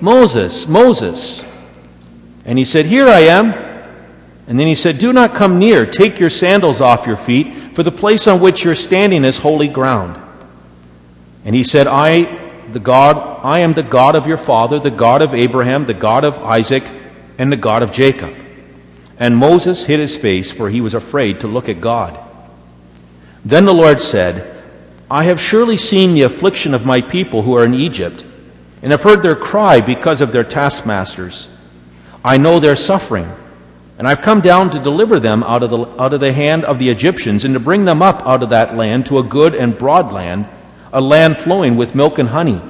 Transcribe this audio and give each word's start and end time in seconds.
Moses, 0.00 0.66
Moses. 0.66 1.44
And 2.44 2.58
he 2.58 2.64
said, 2.64 2.86
Here 2.86 3.08
I 3.08 3.20
am. 3.20 3.52
And 4.46 4.58
then 4.58 4.66
he 4.66 4.74
said, 4.74 4.98
Do 4.98 5.12
not 5.12 5.34
come 5.34 5.58
near. 5.58 5.86
Take 5.86 6.18
your 6.18 6.30
sandals 6.30 6.80
off 6.80 7.06
your 7.06 7.16
feet, 7.16 7.74
for 7.74 7.82
the 7.82 7.92
place 7.92 8.26
on 8.26 8.40
which 8.40 8.64
you're 8.64 8.74
standing 8.74 9.24
is 9.24 9.38
holy 9.38 9.68
ground. 9.68 10.20
And 11.44 11.54
he 11.54 11.64
said, 11.64 11.86
I, 11.86 12.38
the 12.72 12.80
God, 12.80 13.40
I 13.44 13.60
am 13.60 13.74
the 13.74 13.82
God 13.82 14.16
of 14.16 14.26
your 14.26 14.36
father, 14.36 14.78
the 14.78 14.90
God 14.90 15.22
of 15.22 15.34
Abraham, 15.34 15.84
the 15.86 15.94
God 15.94 16.24
of 16.24 16.38
Isaac, 16.40 16.84
and 17.38 17.52
the 17.52 17.56
God 17.56 17.82
of 17.82 17.92
Jacob. 17.92 18.34
And 19.18 19.36
Moses 19.36 19.84
hid 19.84 20.00
his 20.00 20.16
face, 20.16 20.50
for 20.50 20.70
he 20.70 20.80
was 20.80 20.94
afraid 20.94 21.40
to 21.40 21.46
look 21.46 21.68
at 21.68 21.80
God. 21.80 22.18
Then 23.44 23.64
the 23.64 23.74
Lord 23.74 24.00
said, 24.00 24.62
I 25.10 25.24
have 25.24 25.40
surely 25.40 25.76
seen 25.76 26.14
the 26.14 26.22
affliction 26.22 26.74
of 26.74 26.86
my 26.86 27.00
people 27.00 27.42
who 27.42 27.54
are 27.54 27.64
in 27.64 27.74
Egypt, 27.74 28.24
and 28.82 28.92
have 28.92 29.02
heard 29.02 29.22
their 29.22 29.36
cry 29.36 29.80
because 29.80 30.20
of 30.20 30.32
their 30.32 30.44
taskmasters. 30.44 31.48
I 32.24 32.36
know 32.36 32.60
their 32.60 32.76
suffering, 32.76 33.30
and 33.98 34.08
I've 34.08 34.22
come 34.22 34.40
down 34.40 34.70
to 34.70 34.78
deliver 34.78 35.20
them 35.20 35.42
out 35.42 35.62
of, 35.62 35.70
the, 35.70 36.02
out 36.02 36.14
of 36.14 36.20
the 36.20 36.32
hand 36.32 36.64
of 36.64 36.78
the 36.78 36.88
Egyptians, 36.88 37.44
and 37.44 37.54
to 37.54 37.60
bring 37.60 37.84
them 37.84 38.02
up 38.02 38.22
out 38.26 38.42
of 38.42 38.50
that 38.50 38.76
land 38.76 39.06
to 39.06 39.18
a 39.18 39.22
good 39.22 39.54
and 39.54 39.76
broad 39.76 40.12
land, 40.12 40.46
a 40.92 41.00
land 41.00 41.36
flowing 41.36 41.76
with 41.76 41.94
milk 41.94 42.18
and 42.18 42.30
honey, 42.30 42.60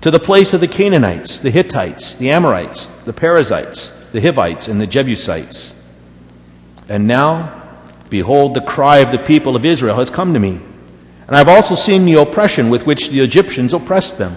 to 0.00 0.10
the 0.10 0.18
place 0.18 0.52
of 0.52 0.60
the 0.60 0.68
Canaanites, 0.68 1.38
the 1.38 1.50
Hittites, 1.50 2.16
the 2.16 2.30
Amorites, 2.30 2.86
the 3.04 3.12
Perizzites, 3.12 3.90
the 4.12 4.20
Hivites, 4.20 4.68
and 4.68 4.80
the 4.80 4.86
Jebusites. 4.86 5.80
And 6.88 7.06
now, 7.06 7.62
behold, 8.10 8.54
the 8.54 8.60
cry 8.60 8.98
of 8.98 9.10
the 9.10 9.18
people 9.18 9.56
of 9.56 9.64
Israel 9.64 9.96
has 9.96 10.10
come 10.10 10.34
to 10.34 10.38
me. 10.38 10.60
And 11.26 11.34
I've 11.34 11.48
also 11.48 11.74
seen 11.74 12.04
the 12.04 12.20
oppression 12.20 12.68
with 12.68 12.86
which 12.86 13.08
the 13.08 13.20
Egyptians 13.20 13.72
oppressed 13.72 14.18
them. 14.18 14.36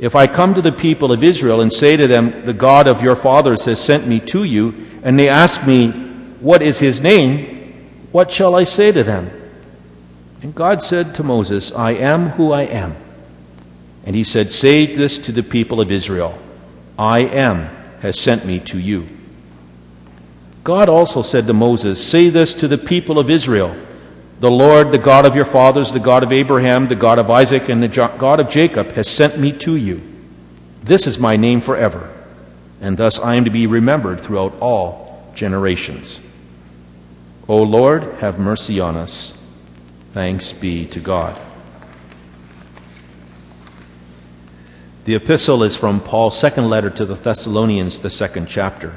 If 0.00 0.16
I 0.16 0.26
come 0.26 0.54
to 0.54 0.62
the 0.62 0.72
people 0.72 1.12
of 1.12 1.22
Israel 1.22 1.60
and 1.60 1.70
say 1.70 1.94
to 1.96 2.06
them, 2.06 2.44
The 2.46 2.54
God 2.54 2.88
of 2.88 3.02
your 3.02 3.16
fathers 3.16 3.66
has 3.66 3.82
sent 3.84 4.06
me 4.06 4.18
to 4.20 4.44
you, 4.44 4.86
and 5.02 5.18
they 5.18 5.28
ask 5.28 5.66
me, 5.66 5.90
What 6.40 6.62
is 6.62 6.78
his 6.78 7.02
name? 7.02 7.58
What 8.10 8.30
shall 8.30 8.54
I 8.54 8.64
say 8.64 8.90
to 8.92 9.04
them? 9.04 9.30
And 10.42 10.54
God 10.54 10.82
said 10.82 11.14
to 11.16 11.22
Moses, 11.22 11.70
I 11.72 11.92
am 11.92 12.30
who 12.30 12.50
I 12.52 12.62
am. 12.62 12.96
And 14.06 14.16
he 14.16 14.24
said, 14.24 14.50
Say 14.50 14.86
this 14.86 15.18
to 15.18 15.32
the 15.32 15.42
people 15.42 15.82
of 15.82 15.90
Israel 15.90 16.38
I 16.98 17.20
am 17.20 17.66
has 18.00 18.18
sent 18.18 18.46
me 18.46 18.58
to 18.60 18.78
you. 18.78 19.06
God 20.64 20.88
also 20.88 21.20
said 21.20 21.46
to 21.46 21.52
Moses, 21.52 22.02
Say 22.02 22.30
this 22.30 22.54
to 22.54 22.68
the 22.68 22.78
people 22.78 23.18
of 23.18 23.28
Israel. 23.28 23.76
The 24.40 24.50
Lord, 24.50 24.90
the 24.90 24.98
God 24.98 25.26
of 25.26 25.36
your 25.36 25.44
fathers, 25.44 25.92
the 25.92 26.00
God 26.00 26.22
of 26.22 26.32
Abraham, 26.32 26.86
the 26.86 26.96
God 26.96 27.18
of 27.18 27.30
Isaac, 27.30 27.68
and 27.68 27.82
the 27.82 27.88
God 27.88 28.40
of 28.40 28.48
Jacob, 28.48 28.92
has 28.92 29.06
sent 29.06 29.38
me 29.38 29.52
to 29.58 29.76
you. 29.76 30.02
This 30.82 31.06
is 31.06 31.18
my 31.18 31.36
name 31.36 31.60
forever, 31.60 32.10
and 32.80 32.96
thus 32.96 33.20
I 33.20 33.34
am 33.34 33.44
to 33.44 33.50
be 33.50 33.66
remembered 33.66 34.22
throughout 34.22 34.58
all 34.58 35.30
generations. 35.34 36.20
O 37.48 37.62
Lord, 37.62 38.04
have 38.20 38.38
mercy 38.38 38.80
on 38.80 38.96
us. 38.96 39.36
Thanks 40.12 40.54
be 40.54 40.86
to 40.86 41.00
God. 41.00 41.38
The 45.04 45.16
epistle 45.16 45.62
is 45.62 45.76
from 45.76 46.00
Paul's 46.00 46.38
second 46.38 46.70
letter 46.70 46.88
to 46.88 47.04
the 47.04 47.14
Thessalonians, 47.14 48.00
the 48.00 48.10
second 48.10 48.46
chapter. 48.46 48.96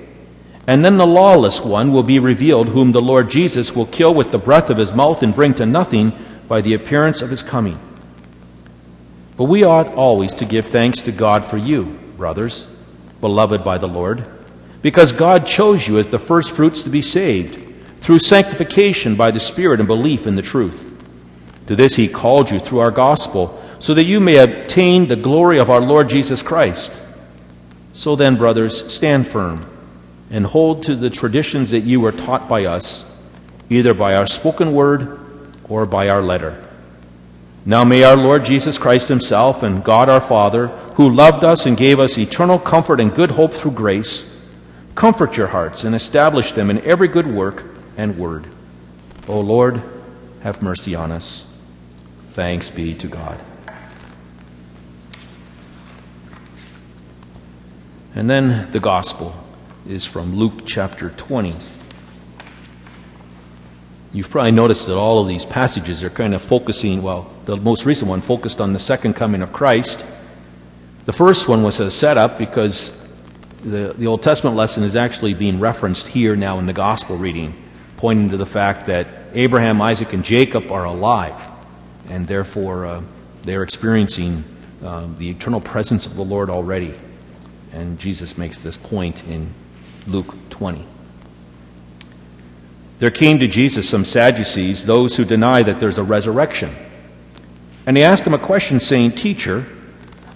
And 0.71 0.85
then 0.85 0.95
the 0.95 1.05
lawless 1.05 1.59
one 1.59 1.91
will 1.91 2.01
be 2.01 2.17
revealed, 2.17 2.69
whom 2.69 2.93
the 2.93 3.01
Lord 3.01 3.29
Jesus 3.29 3.75
will 3.75 3.87
kill 3.87 4.13
with 4.13 4.31
the 4.31 4.37
breath 4.37 4.69
of 4.69 4.77
his 4.77 4.93
mouth 4.93 5.21
and 5.21 5.35
bring 5.35 5.53
to 5.55 5.65
nothing 5.65 6.13
by 6.47 6.61
the 6.61 6.75
appearance 6.75 7.21
of 7.21 7.29
his 7.29 7.43
coming. 7.43 7.77
But 9.35 9.45
we 9.45 9.65
ought 9.65 9.93
always 9.95 10.33
to 10.35 10.45
give 10.45 10.67
thanks 10.67 11.01
to 11.01 11.11
God 11.11 11.43
for 11.43 11.57
you, 11.57 11.99
brothers, 12.15 12.73
beloved 13.19 13.65
by 13.65 13.79
the 13.79 13.89
Lord, 13.89 14.25
because 14.81 15.11
God 15.11 15.45
chose 15.45 15.85
you 15.85 15.99
as 15.99 16.07
the 16.07 16.17
firstfruits 16.17 16.83
to 16.83 16.89
be 16.89 17.01
saved, 17.01 17.73
through 17.99 18.19
sanctification 18.19 19.17
by 19.17 19.29
the 19.29 19.41
Spirit 19.41 19.81
and 19.81 19.87
belief 19.87 20.25
in 20.25 20.37
the 20.37 20.41
truth. 20.41 20.87
To 21.67 21.75
this 21.75 21.97
he 21.97 22.07
called 22.07 22.49
you 22.49 22.61
through 22.61 22.79
our 22.79 22.91
gospel, 22.91 23.61
so 23.79 23.93
that 23.93 24.05
you 24.05 24.21
may 24.21 24.37
obtain 24.37 25.09
the 25.09 25.17
glory 25.17 25.59
of 25.59 25.69
our 25.69 25.81
Lord 25.81 26.07
Jesus 26.07 26.41
Christ. 26.41 27.01
So 27.91 28.15
then, 28.15 28.37
brothers, 28.37 28.89
stand 28.93 29.27
firm 29.27 29.65
and 30.31 30.45
hold 30.45 30.83
to 30.83 30.95
the 30.95 31.09
traditions 31.09 31.71
that 31.71 31.81
you 31.81 31.99
were 31.99 32.13
taught 32.13 32.47
by 32.47 32.65
us, 32.65 33.05
either 33.69 33.93
by 33.93 34.15
our 34.15 34.25
spoken 34.25 34.73
word 34.73 35.19
or 35.65 35.85
by 35.85 36.07
our 36.07 36.21
letter. 36.21 36.65
Now 37.65 37.83
may 37.83 38.03
our 38.03 38.15
Lord 38.15 38.45
Jesus 38.45 38.77
Christ 38.77 39.09
Himself 39.09 39.61
and 39.61 39.83
God 39.83 40.09
our 40.09 40.21
Father, 40.21 40.67
who 40.95 41.09
loved 41.09 41.43
us 41.43 41.65
and 41.65 41.77
gave 41.77 41.99
us 41.99 42.17
eternal 42.17 42.57
comfort 42.57 42.99
and 42.99 43.13
good 43.13 43.31
hope 43.31 43.53
through 43.53 43.71
grace, 43.71 44.27
comfort 44.95 45.37
your 45.37 45.47
hearts 45.47 45.83
and 45.83 45.93
establish 45.93 46.53
them 46.53 46.69
in 46.69 46.79
every 46.81 47.07
good 47.07 47.27
work 47.27 47.63
and 47.97 48.17
word. 48.17 48.47
O 49.27 49.39
Lord, 49.39 49.81
have 50.41 50.63
mercy 50.63 50.95
on 50.95 51.11
us. 51.11 51.45
Thanks 52.29 52.69
be 52.69 52.93
to 52.95 53.07
God. 53.07 53.39
And 58.15 58.29
then 58.29 58.71
the 58.71 58.79
gospel 58.79 59.35
is 59.87 60.05
from 60.05 60.35
Luke 60.35 60.63
chapter 60.65 61.09
20. 61.09 61.55
You've 64.13 64.29
probably 64.29 64.51
noticed 64.51 64.87
that 64.87 64.95
all 64.95 65.19
of 65.19 65.27
these 65.27 65.45
passages 65.45 66.03
are 66.03 66.09
kind 66.09 66.33
of 66.33 66.41
focusing, 66.41 67.01
well, 67.01 67.31
the 67.45 67.57
most 67.57 67.85
recent 67.85 68.09
one 68.09 68.21
focused 68.21 68.61
on 68.61 68.73
the 68.73 68.79
second 68.79 69.13
coming 69.13 69.41
of 69.41 69.53
Christ. 69.53 70.05
The 71.05 71.13
first 71.13 71.47
one 71.47 71.63
was 71.63 71.79
a 71.79 71.89
setup 71.89 72.37
because 72.37 73.01
the, 73.63 73.93
the 73.97 74.07
Old 74.07 74.21
Testament 74.21 74.55
lesson 74.55 74.83
is 74.83 74.95
actually 74.95 75.33
being 75.33 75.59
referenced 75.59 76.07
here 76.07 76.35
now 76.35 76.59
in 76.59 76.65
the 76.65 76.73
gospel 76.73 77.17
reading. 77.17 77.55
pointing 77.97 78.31
to 78.31 78.37
the 78.37 78.45
fact 78.47 78.87
that 78.87 79.07
Abraham, 79.33 79.79
Isaac, 79.79 80.11
and 80.11 80.25
Jacob 80.25 80.71
are 80.71 80.85
alive, 80.85 81.39
and 82.09 82.27
therefore 82.27 82.85
uh, 82.85 83.03
they're 83.43 83.61
experiencing 83.61 84.43
uh, 84.83 85.07
the 85.17 85.29
eternal 85.29 85.61
presence 85.61 86.07
of 86.07 86.15
the 86.15 86.23
Lord 86.23 86.49
already. 86.49 86.95
And 87.71 87.99
Jesus 87.99 88.39
makes 88.39 88.63
this 88.63 88.75
point 88.75 89.23
in 89.27 89.53
Luke 90.07 90.35
20. 90.49 90.85
There 92.99 93.11
came 93.11 93.39
to 93.39 93.47
Jesus 93.47 93.89
some 93.89 94.05
Sadducees, 94.05 94.85
those 94.85 95.17
who 95.17 95.25
deny 95.25 95.63
that 95.63 95.79
there's 95.79 95.97
a 95.97 96.03
resurrection. 96.03 96.75
And 97.87 97.97
he 97.97 98.03
asked 98.03 98.27
him 98.27 98.33
a 98.33 98.39
question, 98.39 98.79
saying, 98.79 99.13
Teacher, 99.13 99.65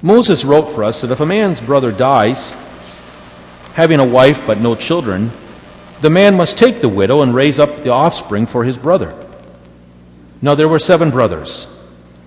Moses 0.01 0.43
wrote 0.43 0.69
for 0.69 0.83
us 0.83 1.01
that 1.01 1.11
if 1.11 1.19
a 1.19 1.25
man's 1.25 1.61
brother 1.61 1.91
dies, 1.91 2.53
having 3.73 3.99
a 3.99 4.05
wife 4.05 4.45
but 4.47 4.59
no 4.59 4.75
children, 4.75 5.31
the 6.01 6.09
man 6.09 6.35
must 6.35 6.57
take 6.57 6.81
the 6.81 6.89
widow 6.89 7.21
and 7.21 7.35
raise 7.35 7.59
up 7.59 7.83
the 7.83 7.89
offspring 7.89 8.45
for 8.45 8.63
his 8.63 8.77
brother. 8.77 9.13
Now 10.41 10.55
there 10.55 10.69
were 10.69 10.79
seven 10.79 11.11
brothers. 11.11 11.67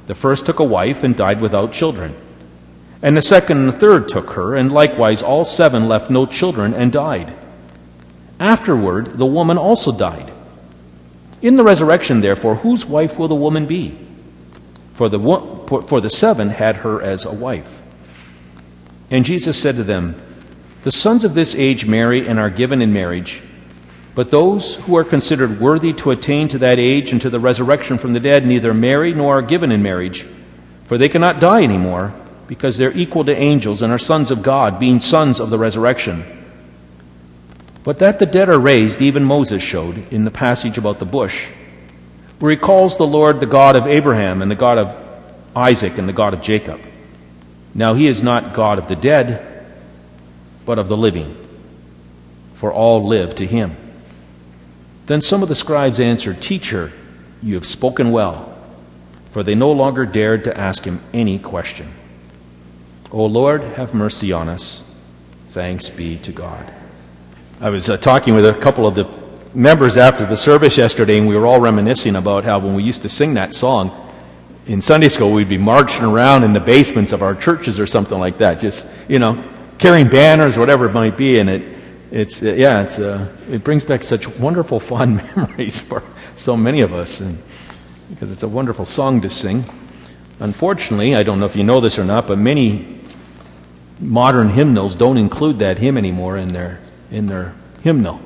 The 0.07 0.15
first 0.15 0.47
took 0.47 0.59
a 0.59 0.65
wife 0.65 1.05
and 1.05 1.17
died 1.17 1.41
without 1.41 1.73
children. 1.73 2.17
And 3.03 3.17
the 3.17 3.23
second 3.23 3.59
and 3.59 3.69
the 3.69 3.79
third 3.79 4.09
took 4.09 4.31
her, 4.31 4.57
and 4.57 4.73
likewise 4.73 5.23
all 5.23 5.45
seven 5.45 5.89
left 5.89 6.11
no 6.11 6.27
children 6.27 6.75
and 6.75 6.93
died. 6.93 7.33
Afterward, 8.41 9.19
the 9.19 9.27
woman 9.27 9.59
also 9.59 9.97
died. 9.97 10.33
In 11.41 11.57
the 11.57 11.65
resurrection, 11.65 12.21
therefore, 12.21 12.57
whose 12.57 12.85
wife 12.85 13.19
will 13.19 13.29
the 13.29 13.35
woman 13.35 13.67
be? 13.67 13.99
For 14.95 15.09
the, 15.09 15.19
for 15.87 16.01
the 16.01 16.11
seven 16.11 16.49
had 16.49 16.77
her 16.77 17.01
as 17.01 17.25
a 17.25 17.33
wife. 17.33 17.81
And 19.11 19.25
Jesus 19.25 19.61
said 19.61 19.77
to 19.77 19.85
them, 19.85 20.21
The 20.83 20.91
sons 20.91 21.23
of 21.23 21.35
this 21.35 21.55
age 21.55 21.87
marry 21.87 22.27
and 22.27 22.39
are 22.39 22.51
given 22.51 22.83
in 22.83 22.93
marriage 22.93 23.43
but 24.19 24.33
those 24.33 24.75
who 24.75 24.97
are 24.97 25.05
considered 25.05 25.61
worthy 25.61 25.93
to 25.93 26.11
attain 26.11 26.49
to 26.49 26.59
that 26.59 26.81
age 26.81 27.13
and 27.13 27.23
to 27.23 27.31
the 27.31 27.39
resurrection 27.39 27.99
from 27.99 28.15
the 28.15 28.19
dead 28.19 28.45
neither 28.45 28.75
marry 28.75 29.15
nor 29.15 29.39
are 29.39 29.43
given 29.43 29.71
in 29.71 29.81
marriage, 29.81 30.27
for 30.87 30.99
they 30.99 31.09
cannot 31.09 31.39
die 31.39 31.63
anymore, 31.63 32.13
because 32.49 32.79
they're 32.79 32.97
equal 32.97 33.25
to 33.27 33.37
angels 33.37 33.83
and 33.83 33.93
are 33.93 33.99
sons 33.99 34.33
of 34.33 34.43
God, 34.43 34.81
being 34.81 34.99
sons 34.99 35.39
of 35.39 35.51
the 35.51 35.59
resurrection. 35.59 36.25
But 37.85 38.01
that 38.01 38.19
the 38.19 38.27
dead 38.27 38.49
are 38.49 38.59
raised, 38.59 39.01
even 39.01 39.23
Moses 39.25 39.63
showed 39.63 40.13
in 40.13 40.25
the 40.25 40.31
passage 40.31 40.79
about 40.79 40.99
the 40.99 41.05
bush, 41.05 41.47
where 42.41 42.51
he 42.51 42.57
calls 42.57 42.97
the 42.97 43.07
Lord 43.07 43.39
the 43.39 43.47
God 43.47 43.77
of 43.77 43.87
Abraham 43.87 44.43
and 44.43 44.51
the 44.51 44.57
God 44.57 44.79
of 44.79 44.97
Isaac 45.55 45.99
and 45.99 46.09
the 46.09 46.13
God 46.13 46.35
of 46.35 46.43
Jacob. 46.43 46.81
Now 47.75 47.95
he 47.95 48.07
is 48.07 48.23
not 48.23 48.55
God 48.55 48.79
of 48.79 48.89
the 48.89 48.97
dead, 48.97 49.67
but 50.65 50.79
of 50.79 50.89
the 50.89 50.97
living, 50.97 51.37
for 52.55 52.73
all 52.73 53.07
live 53.07 53.35
to 53.37 53.47
him. 53.47 53.77
Then 55.07 55.21
some 55.21 55.43
of 55.43 55.49
the 55.49 55.55
scribes 55.55 56.01
answered, 56.01 56.41
Teacher, 56.41 56.93
you 57.43 57.55
have 57.55 57.67
spoken 57.67 58.11
well. 58.11 58.55
For 59.31 59.43
they 59.43 59.55
no 59.55 59.73
longer 59.73 60.07
dared 60.07 60.45
to 60.45 60.57
ask 60.57 60.85
him 60.85 61.01
any 61.13 61.39
question. 61.39 61.93
O 63.11 63.25
Lord, 63.25 63.63
have 63.63 63.95
mercy 63.95 64.33
on 64.33 64.49
us. 64.51 64.85
Thanks 65.49 65.89
be 65.89 66.19
to 66.19 66.33
God. 66.33 66.73
I 67.59 67.71
was 67.71 67.89
uh, 67.89 67.97
talking 67.97 68.35
with 68.35 68.45
a 68.45 68.53
couple 68.53 68.87
of 68.87 68.95
the 68.95 69.09
members 69.55 69.97
after 69.97 70.27
the 70.27 70.37
service 70.37 70.77
yesterday, 70.77 71.17
and 71.17 71.27
we 71.27 71.35
were 71.35 71.47
all 71.47 71.59
reminiscing 71.59 72.17
about 72.17 72.45
how 72.45 72.59
when 72.59 72.75
we 72.75 72.83
used 72.83 73.01
to 73.03 73.09
sing 73.09 73.33
that 73.35 73.55
song 73.55 73.91
in 74.67 74.83
Sunday 74.83 75.09
school, 75.09 75.33
we'd 75.33 75.49
be 75.49 75.57
marching 75.57 76.05
around 76.05 76.45
in 76.45 76.53
the 76.53 76.61
basements 76.61 77.13
of 77.13 77.23
our 77.23 77.35
churches 77.35 77.81
or 77.81 77.87
something 77.87 78.19
like 78.19 78.37
that, 78.39 78.61
just, 78.61 78.87
you 79.09 79.19
know, 79.19 79.43
carrying 79.79 80.09
banners, 80.09 80.59
or 80.59 80.61
whatever 80.61 80.85
it 80.85 80.93
might 80.93 81.17
be, 81.17 81.39
and 81.39 81.49
it, 81.49 81.79
it's 82.11 82.43
uh, 82.43 82.53
yeah, 82.53 82.83
it's 82.83 82.99
uh, 82.99 83.35
it 83.51 83.65
brings 83.65 83.87
back 83.87 84.05
such 84.05 84.29
wonderful, 84.37 84.81
fond 84.81 85.17
memories 85.37 85.79
for 85.79 86.03
so 86.37 86.59
many 86.59 86.83
of 86.83 86.93
us, 86.93 87.21
and 87.21 87.39
because 88.11 88.31
it's 88.31 88.43
a 88.43 88.49
wonderful 88.49 88.85
song 88.85 89.23
to 89.23 89.31
sing. 89.31 89.65
Unfortunately, 90.41 91.17
I 91.17 91.23
don't 91.23 91.41
know 91.41 91.47
if 91.47 91.57
you 91.57 91.65
know 91.65 91.81
this 91.81 91.99
or 91.99 92.05
not, 92.05 92.27
but 92.27 92.39
many 92.39 92.98
modern 94.01 94.51
hymnals 94.51 94.97
don't 94.97 95.17
include 95.17 95.59
that 95.59 95.79
hymn 95.79 95.97
anymore 95.97 96.37
in 96.37 96.49
their 96.49 96.81
in 97.11 97.27
their 97.27 97.55
hymnal 97.83 98.21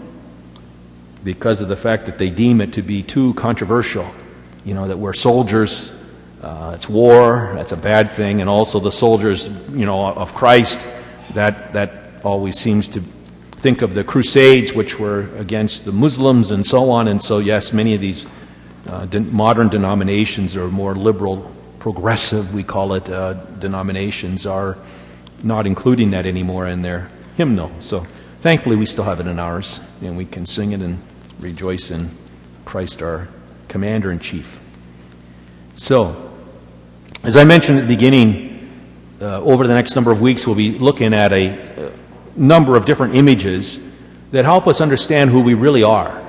because 1.24 1.60
of 1.60 1.68
the 1.68 1.76
fact 1.76 2.06
that 2.06 2.18
they 2.18 2.30
deem 2.30 2.60
it 2.60 2.72
to 2.72 2.82
be 2.82 3.02
too 3.02 3.34
controversial. 3.34 4.10
You 4.64 4.74
know 4.74 4.88
that 4.88 4.98
we're 4.98 5.12
soldiers, 5.12 5.92
uh, 6.42 6.72
it's 6.74 6.88
war, 6.88 7.52
that's 7.54 7.72
a 7.72 7.76
bad 7.76 8.10
thing, 8.10 8.40
and 8.40 8.50
also 8.50 8.80
the 8.80 8.92
soldiers, 8.92 9.48
you 9.70 9.86
know, 9.86 10.06
of 10.06 10.34
Christ. 10.34 10.86
That 11.34 11.72
that 11.72 12.20
always 12.24 12.58
seems 12.58 12.88
to 12.88 13.02
think 13.62 13.82
of 13.82 13.94
the 13.94 14.02
Crusades, 14.02 14.72
which 14.72 14.98
were 14.98 15.28
against 15.36 15.84
the 15.84 15.92
Muslims 15.92 16.50
and 16.50 16.66
so 16.66 16.90
on. 16.90 17.06
And 17.06 17.22
so, 17.22 17.38
yes, 17.38 17.72
many 17.72 17.94
of 17.94 18.00
these 18.00 18.26
uh, 18.88 19.06
de- 19.06 19.20
modern 19.20 19.68
denominations 19.68 20.56
or 20.56 20.68
more 20.68 20.96
liberal, 20.96 21.48
progressive, 21.78 22.52
we 22.52 22.64
call 22.64 22.94
it, 22.94 23.08
uh, 23.08 23.34
denominations 23.60 24.46
are 24.46 24.76
not 25.42 25.66
including 25.66 26.10
that 26.12 26.26
anymore 26.26 26.66
in 26.66 26.82
their 26.82 27.08
hymnal. 27.36 27.70
So, 27.80 28.06
thankfully, 28.40 28.76
we 28.76 28.86
still 28.86 29.04
have 29.04 29.20
it 29.20 29.26
in 29.26 29.38
ours, 29.38 29.80
and 30.00 30.16
we 30.16 30.24
can 30.24 30.46
sing 30.46 30.72
it 30.72 30.80
and 30.80 30.98
rejoice 31.40 31.90
in 31.90 32.10
Christ, 32.64 33.02
our 33.02 33.28
commander 33.68 34.10
in 34.10 34.18
chief. 34.18 34.60
So, 35.76 36.30
as 37.24 37.36
I 37.36 37.44
mentioned 37.44 37.78
at 37.78 37.88
the 37.88 37.94
beginning, 37.94 38.70
uh, 39.20 39.40
over 39.40 39.66
the 39.66 39.74
next 39.74 39.94
number 39.94 40.10
of 40.10 40.20
weeks, 40.20 40.46
we'll 40.46 40.56
be 40.56 40.78
looking 40.78 41.14
at 41.14 41.32
a, 41.32 41.86
uh, 41.86 41.90
number 42.36 42.76
of 42.76 42.84
different 42.84 43.14
images 43.14 43.78
that 44.30 44.44
help 44.44 44.66
us 44.66 44.80
understand 44.80 45.30
who 45.30 45.40
we 45.40 45.54
really 45.54 45.82
are. 45.82 46.20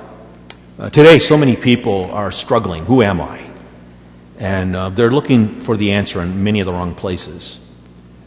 Uh, 0.78 0.90
today, 0.90 1.18
so 1.18 1.36
many 1.36 1.56
people 1.56 2.10
are 2.10 2.30
struggling. 2.30 2.84
Who 2.84 3.02
am 3.02 3.20
I? 3.20 3.40
And 4.38 4.76
uh, 4.76 4.88
they're 4.90 5.10
looking 5.10 5.60
for 5.60 5.76
the 5.76 5.92
answer 5.92 6.20
in 6.20 6.42
many 6.44 6.60
of 6.60 6.66
the 6.66 6.72
wrong 6.72 6.94
places. 6.94 7.60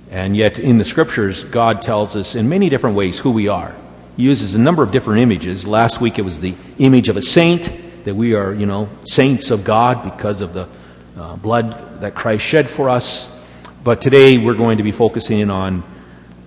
And 0.09 0.37
yet, 0.37 0.57
in 0.57 0.77
the 0.77 0.85
scriptures, 0.85 1.43
God 1.43 1.81
tells 1.81 2.15
us 2.15 2.35
in 2.35 2.47
many 2.47 2.69
different 2.69 2.95
ways 2.95 3.19
who 3.19 3.31
we 3.31 3.47
are. 3.47 3.75
He 4.15 4.23
uses 4.23 4.55
a 4.55 4.59
number 4.59 4.81
of 4.81 4.91
different 4.91 5.21
images. 5.21 5.67
Last 5.67 5.99
week, 5.99 6.17
it 6.17 6.21
was 6.21 6.39
the 6.39 6.55
image 6.77 7.09
of 7.09 7.17
a 7.17 7.21
saint, 7.21 7.71
that 8.05 8.15
we 8.15 8.33
are, 8.33 8.53
you 8.53 8.65
know, 8.65 8.89
saints 9.03 9.51
of 9.51 9.65
God 9.65 10.03
because 10.03 10.39
of 10.39 10.53
the 10.53 10.69
uh, 11.17 11.35
blood 11.35 11.99
that 12.01 12.15
Christ 12.15 12.45
shed 12.45 12.69
for 12.69 12.89
us. 12.89 13.37
But 13.83 13.99
today, 13.99 14.37
we're 14.37 14.53
going 14.53 14.77
to 14.77 14.83
be 14.83 14.93
focusing 14.93 15.39
in 15.39 15.49
on 15.49 15.83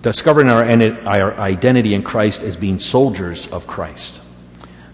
discovering 0.01 0.49
our, 0.49 0.63
our 1.05 1.33
identity 1.39 1.93
in 1.93 2.01
Christ 2.01 2.41
as 2.41 2.55
being 2.55 2.79
soldiers 2.79 3.47
of 3.47 3.67
Christ. 3.67 4.21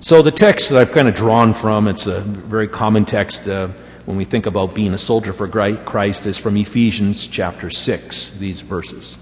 So, 0.01 0.21
the 0.21 0.31
text 0.31 0.69
that 0.69 0.79
I've 0.79 0.91
kind 0.91 1.07
of 1.07 1.15
drawn 1.15 1.53
from, 1.53 1.87
it's 1.87 2.05
a 2.05 2.21
very 2.21 2.67
common 2.67 3.05
text 3.05 3.47
uh, 3.47 3.69
when 4.07 4.18
we 4.18 4.26
think 4.26 4.47
about 4.47 4.73
being 4.73 4.95
a 4.95 4.97
soldier 4.97 5.33
for 5.33 5.47
Christ, 5.47 6.26
is 6.26 6.35
from 6.35 6.57
Ephesians 6.57 7.28
chapter 7.28 7.69
6, 7.69 8.31
these 8.37 8.61
verses. 8.61 9.19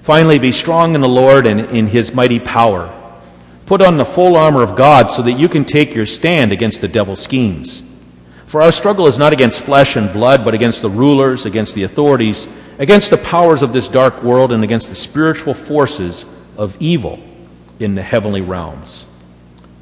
Finally, 0.00 0.38
be 0.38 0.52
strong 0.52 0.94
in 0.94 1.02
the 1.02 1.08
Lord 1.08 1.46
and 1.46 1.60
in 1.60 1.88
his 1.88 2.14
mighty 2.14 2.38
power. 2.38 2.90
Put 3.66 3.82
on 3.82 3.98
the 3.98 4.04
full 4.06 4.36
armor 4.36 4.62
of 4.62 4.74
God 4.74 5.10
so 5.10 5.20
that 5.20 5.32
you 5.32 5.50
can 5.50 5.66
take 5.66 5.94
your 5.94 6.06
stand 6.06 6.50
against 6.50 6.80
the 6.80 6.88
devil's 6.88 7.20
schemes. 7.20 7.82
For 8.46 8.62
our 8.62 8.72
struggle 8.72 9.06
is 9.06 9.18
not 9.18 9.34
against 9.34 9.60
flesh 9.60 9.96
and 9.96 10.10
blood, 10.10 10.46
but 10.46 10.54
against 10.54 10.80
the 10.80 10.88
rulers, 10.88 11.44
against 11.44 11.74
the 11.74 11.82
authorities 11.82 12.46
against 12.78 13.10
the 13.10 13.18
powers 13.18 13.62
of 13.62 13.72
this 13.72 13.88
dark 13.88 14.22
world 14.22 14.52
and 14.52 14.62
against 14.62 14.88
the 14.88 14.94
spiritual 14.94 15.54
forces 15.54 16.24
of 16.56 16.76
evil 16.80 17.18
in 17.78 17.94
the 17.94 18.02
heavenly 18.02 18.40
realms. 18.40 19.06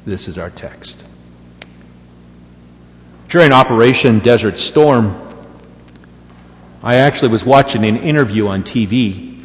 This 0.05 0.27
is 0.27 0.37
our 0.37 0.49
text. 0.49 1.05
During 3.29 3.51
Operation 3.51 4.19
Desert 4.19 4.57
Storm, 4.57 5.21
I 6.83 6.95
actually 6.95 7.29
was 7.29 7.43
watching 7.43 7.83
an 7.83 7.97
interview 7.97 8.47
on 8.47 8.63
TV, 8.63 9.43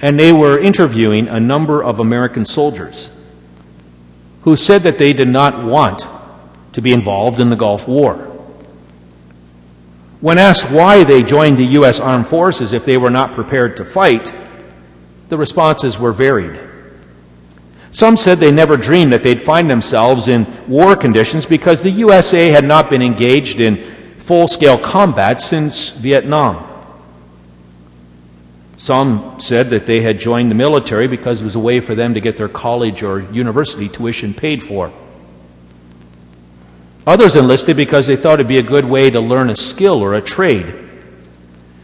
and 0.00 0.18
they 0.18 0.32
were 0.32 0.58
interviewing 0.58 1.28
a 1.28 1.38
number 1.38 1.82
of 1.82 2.00
American 2.00 2.44
soldiers 2.44 3.14
who 4.42 4.56
said 4.56 4.82
that 4.82 4.98
they 4.98 5.12
did 5.12 5.28
not 5.28 5.64
want 5.64 6.06
to 6.72 6.82
be 6.82 6.92
involved 6.92 7.40
in 7.40 7.50
the 7.50 7.56
Gulf 7.56 7.86
War. 7.86 8.16
When 10.20 10.38
asked 10.38 10.70
why 10.70 11.04
they 11.04 11.22
joined 11.22 11.58
the 11.58 11.66
U.S. 11.78 12.00
Armed 12.00 12.26
Forces 12.26 12.72
if 12.72 12.84
they 12.84 12.96
were 12.96 13.10
not 13.10 13.32
prepared 13.32 13.76
to 13.76 13.84
fight, 13.84 14.32
the 15.28 15.36
responses 15.36 15.98
were 15.98 16.12
varied. 16.12 16.65
Some 17.96 18.18
said 18.18 18.40
they 18.40 18.52
never 18.52 18.76
dreamed 18.76 19.14
that 19.14 19.22
they'd 19.22 19.40
find 19.40 19.70
themselves 19.70 20.28
in 20.28 20.46
war 20.68 20.96
conditions 20.96 21.46
because 21.46 21.80
the 21.80 21.90
USA 21.92 22.50
had 22.50 22.62
not 22.62 22.90
been 22.90 23.00
engaged 23.00 23.58
in 23.58 23.78
full 24.18 24.48
scale 24.48 24.76
combat 24.76 25.40
since 25.40 25.92
Vietnam. 25.92 26.62
Some 28.76 29.40
said 29.40 29.70
that 29.70 29.86
they 29.86 30.02
had 30.02 30.20
joined 30.20 30.50
the 30.50 30.54
military 30.54 31.08
because 31.08 31.40
it 31.40 31.46
was 31.46 31.54
a 31.54 31.58
way 31.58 31.80
for 31.80 31.94
them 31.94 32.12
to 32.12 32.20
get 32.20 32.36
their 32.36 32.50
college 32.50 33.02
or 33.02 33.22
university 33.32 33.88
tuition 33.88 34.34
paid 34.34 34.62
for. 34.62 34.92
Others 37.06 37.34
enlisted 37.34 37.78
because 37.78 38.06
they 38.06 38.16
thought 38.16 38.34
it'd 38.34 38.46
be 38.46 38.58
a 38.58 38.62
good 38.62 38.84
way 38.84 39.08
to 39.08 39.20
learn 39.20 39.48
a 39.48 39.56
skill 39.56 40.04
or 40.04 40.12
a 40.12 40.20
trade. 40.20 40.90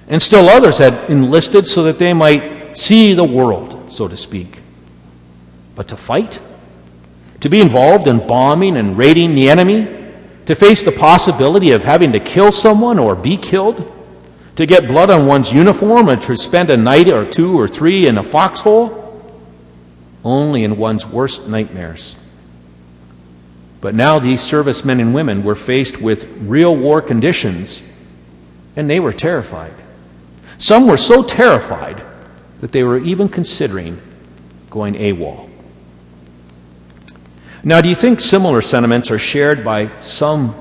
And 0.09 0.21
still 0.21 0.51
others 0.51 0.77
had 0.77 1.09
enlisted 1.09 1.67
so 1.67 1.85
that 1.85 1.99
they 1.99 2.13
might 2.13 2.77
see 2.77 3.15
the 3.15 3.25
world, 3.25 3.91
so 3.91 4.09
to 4.09 4.17
speak. 4.19 4.62
But 5.83 5.89
to 5.89 5.97
fight? 5.97 6.39
to 7.41 7.49
be 7.49 7.61
involved 7.61 8.07
in 8.07 8.25
bombing 8.25 8.77
and 8.77 8.97
raiding 8.97 9.35
the 9.35 9.51
enemy, 9.51 9.89
to 10.47 10.55
face 10.55 10.85
the 10.85 10.93
possibility 10.93 11.73
of 11.73 11.83
having 11.83 12.13
to 12.13 12.21
kill 12.21 12.53
someone 12.53 13.01
or 13.01 13.17
be 13.17 13.37
killed, 13.37 13.91
to 14.55 14.65
get 14.65 14.87
blood 14.87 15.11
on 15.11 15.27
one's 15.27 15.53
uniform 15.53 16.09
and 16.09 16.23
to 16.23 16.37
spend 16.37 16.71
a 16.71 16.77
night 16.77 17.09
or 17.09 17.29
two 17.29 17.59
or 17.59 17.67
three 17.67 18.07
in 18.07 18.17
a 18.17 18.23
foxhole, 18.23 19.35
only 20.23 20.63
in 20.63 20.77
one's 20.77 21.05
worst 21.05 21.49
nightmares. 21.49 22.15
But 23.81 23.97
now 23.97 24.21
these 24.21 24.41
servicemen 24.41 25.01
and 25.01 25.13
women 25.13 25.43
were 25.43 25.57
faced 25.57 26.01
with 26.01 26.29
real 26.43 26.77
war 26.77 27.03
conditions, 27.03 27.83
and 28.77 28.89
they 28.89 29.01
were 29.01 29.13
terrified. 29.13 29.75
Some 30.59 30.87
were 30.87 30.97
so 30.97 31.25
terrified 31.25 32.01
that 32.61 32.71
they 32.71 32.85
were 32.85 32.99
even 32.99 33.29
considering 33.29 34.01
going 34.71 34.95
AWOL. 34.95 35.52
Now, 37.65 37.81
do 37.81 37.89
you 37.89 37.95
think 37.95 38.21
similar 38.21 38.61
sentiments 38.61 39.11
are 39.11 39.19
shared 39.19 39.65
by 39.65 39.91
some 40.03 40.55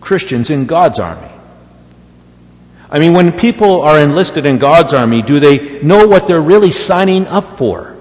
Christians 0.00 0.50
in 0.50 0.66
God's 0.66 0.98
army? 0.98 1.30
I 2.90 2.98
mean, 2.98 3.14
when 3.14 3.32
people 3.32 3.80
are 3.80 3.98
enlisted 3.98 4.46
in 4.46 4.58
God's 4.58 4.92
army, 4.92 5.22
do 5.22 5.40
they 5.40 5.82
know 5.82 6.06
what 6.06 6.26
they're 6.26 6.42
really 6.42 6.70
signing 6.70 7.26
up 7.26 7.56
for? 7.58 7.96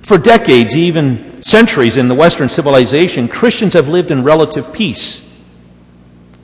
For 0.00 0.18
decades, 0.18 0.76
even 0.76 1.42
centuries 1.42 1.96
in 1.96 2.08
the 2.08 2.14
Western 2.14 2.48
civilization, 2.48 3.28
Christians 3.28 3.74
have 3.74 3.88
lived 3.88 4.10
in 4.10 4.24
relative 4.24 4.72
peace. 4.72 5.22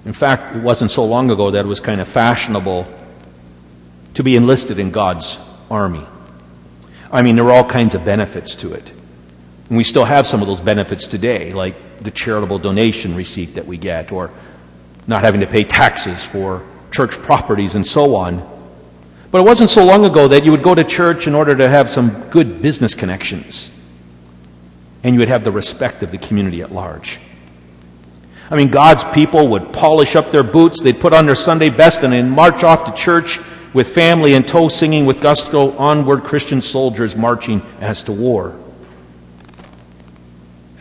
In 0.04 0.12
fact, 0.12 0.54
it 0.54 0.62
wasn't 0.62 0.90
so 0.90 1.04
long 1.04 1.30
ago 1.30 1.50
that 1.50 1.64
it 1.64 1.68
was 1.68 1.80
kind 1.80 2.00
of 2.00 2.08
fashionable 2.08 2.86
to 4.14 4.22
be 4.22 4.36
enlisted 4.36 4.78
in 4.78 4.90
God's 4.90 5.38
army. 5.70 6.04
I 7.10 7.22
mean, 7.22 7.36
there 7.36 7.46
are 7.46 7.52
all 7.52 7.64
kinds 7.64 7.94
of 7.94 8.04
benefits 8.04 8.54
to 8.56 8.74
it. 8.74 8.92
And 9.72 9.78
we 9.78 9.84
still 9.84 10.04
have 10.04 10.26
some 10.26 10.42
of 10.42 10.48
those 10.48 10.60
benefits 10.60 11.06
today, 11.06 11.54
like 11.54 12.02
the 12.02 12.10
charitable 12.10 12.58
donation 12.58 13.16
receipt 13.16 13.54
that 13.54 13.66
we 13.66 13.78
get, 13.78 14.12
or 14.12 14.30
not 15.06 15.24
having 15.24 15.40
to 15.40 15.46
pay 15.46 15.64
taxes 15.64 16.22
for 16.22 16.66
church 16.90 17.12
properties 17.12 17.74
and 17.74 17.86
so 17.86 18.14
on. 18.14 18.46
But 19.30 19.40
it 19.40 19.44
wasn't 19.44 19.70
so 19.70 19.82
long 19.82 20.04
ago 20.04 20.28
that 20.28 20.44
you 20.44 20.50
would 20.50 20.62
go 20.62 20.74
to 20.74 20.84
church 20.84 21.26
in 21.26 21.34
order 21.34 21.56
to 21.56 21.70
have 21.70 21.88
some 21.88 22.28
good 22.28 22.60
business 22.60 22.92
connections, 22.92 23.70
and 25.04 25.14
you 25.14 25.20
would 25.20 25.30
have 25.30 25.42
the 25.42 25.50
respect 25.50 26.02
of 26.02 26.10
the 26.10 26.18
community 26.18 26.60
at 26.60 26.70
large. 26.70 27.18
I 28.50 28.56
mean, 28.56 28.68
God's 28.68 29.04
people 29.04 29.48
would 29.48 29.72
polish 29.72 30.16
up 30.16 30.30
their 30.30 30.44
boots, 30.44 30.82
they'd 30.82 31.00
put 31.00 31.14
on 31.14 31.24
their 31.24 31.34
Sunday 31.34 31.70
best, 31.70 32.02
and 32.02 32.12
they'd 32.12 32.24
march 32.24 32.62
off 32.62 32.84
to 32.84 32.92
church 32.92 33.40
with 33.72 33.88
family 33.88 34.34
in 34.34 34.42
tow, 34.42 34.68
singing 34.68 35.06
with 35.06 35.22
gusto, 35.22 35.74
onward 35.78 36.24
Christian 36.24 36.60
soldiers 36.60 37.16
marching 37.16 37.62
as 37.80 38.02
to 38.02 38.12
war. 38.12 38.58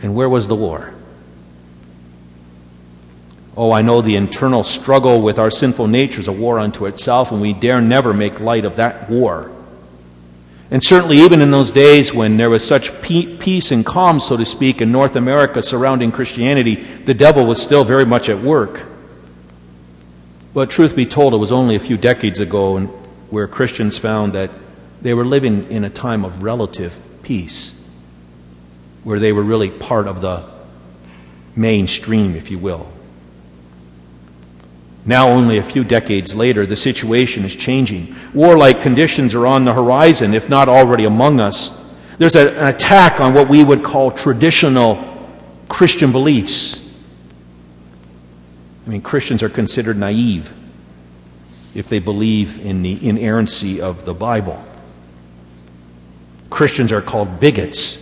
And 0.02 0.16
where 0.16 0.28
was 0.28 0.48
the 0.48 0.56
war? 0.56 0.92
Oh, 3.56 3.70
I 3.70 3.82
know 3.82 4.00
the 4.00 4.16
internal 4.16 4.64
struggle 4.64 5.22
with 5.22 5.38
our 5.38 5.50
sinful 5.50 5.86
nature 5.86 6.20
is 6.20 6.28
a 6.28 6.32
war 6.32 6.58
unto 6.58 6.86
itself, 6.86 7.30
and 7.30 7.40
we 7.40 7.52
dare 7.52 7.80
never 7.80 8.12
make 8.12 8.40
light 8.40 8.64
of 8.64 8.76
that 8.76 9.08
war. 9.08 9.52
And 10.70 10.82
certainly, 10.82 11.18
even 11.18 11.42
in 11.42 11.50
those 11.50 11.70
days 11.70 12.14
when 12.14 12.38
there 12.38 12.48
was 12.48 12.66
such 12.66 13.02
peace 13.02 13.70
and 13.70 13.84
calm, 13.84 14.20
so 14.20 14.38
to 14.38 14.44
speak, 14.46 14.80
in 14.80 14.90
North 14.90 15.16
America 15.16 15.60
surrounding 15.60 16.10
Christianity, 16.10 16.76
the 16.76 17.12
devil 17.12 17.44
was 17.44 17.60
still 17.60 17.84
very 17.84 18.06
much 18.06 18.30
at 18.30 18.40
work. 18.40 18.86
But 20.54 20.70
truth 20.70 20.96
be 20.96 21.06
told, 21.06 21.34
it 21.34 21.38
was 21.38 21.52
only 21.52 21.76
a 21.76 21.80
few 21.80 21.98
decades 21.98 22.40
ago 22.40 22.78
where 23.28 23.46
Christians 23.46 23.98
found 23.98 24.32
that 24.32 24.50
they 25.02 25.12
were 25.12 25.26
living 25.26 25.70
in 25.70 25.84
a 25.84 25.90
time 25.90 26.24
of 26.24 26.42
relative 26.42 26.98
peace 27.22 27.81
where 29.04 29.18
they 29.18 29.32
were 29.32 29.42
really 29.42 29.70
part 29.70 30.06
of 30.06 30.20
the 30.20 30.48
mainstream, 31.56 32.36
if 32.36 32.50
you 32.50 32.58
will. 32.58 32.86
Now, 35.04 35.28
only 35.30 35.58
a 35.58 35.64
few 35.64 35.82
decades 35.82 36.34
later, 36.34 36.64
the 36.64 36.76
situation 36.76 37.44
is 37.44 37.54
changing. 37.54 38.14
Warlike 38.32 38.82
conditions 38.82 39.34
are 39.34 39.46
on 39.46 39.64
the 39.64 39.74
horizon, 39.74 40.32
if 40.32 40.48
not 40.48 40.68
already 40.68 41.04
among 41.04 41.40
us. 41.40 41.76
There's 42.18 42.36
a, 42.36 42.50
an 42.56 42.66
attack 42.68 43.20
on 43.20 43.34
what 43.34 43.48
we 43.48 43.64
would 43.64 43.82
call 43.82 44.12
traditional 44.12 45.02
Christian 45.68 46.12
beliefs. 46.12 46.78
I 48.86 48.90
mean, 48.90 49.00
Christians 49.00 49.42
are 49.42 49.48
considered 49.48 49.96
naive 49.96 50.56
if 51.74 51.88
they 51.88 51.98
believe 51.98 52.64
in 52.64 52.82
the 52.82 53.08
inerrancy 53.08 53.80
of 53.80 54.04
the 54.04 54.14
Bible. 54.14 54.62
Christians 56.50 56.92
are 56.92 57.02
called 57.02 57.40
bigots 57.40 58.01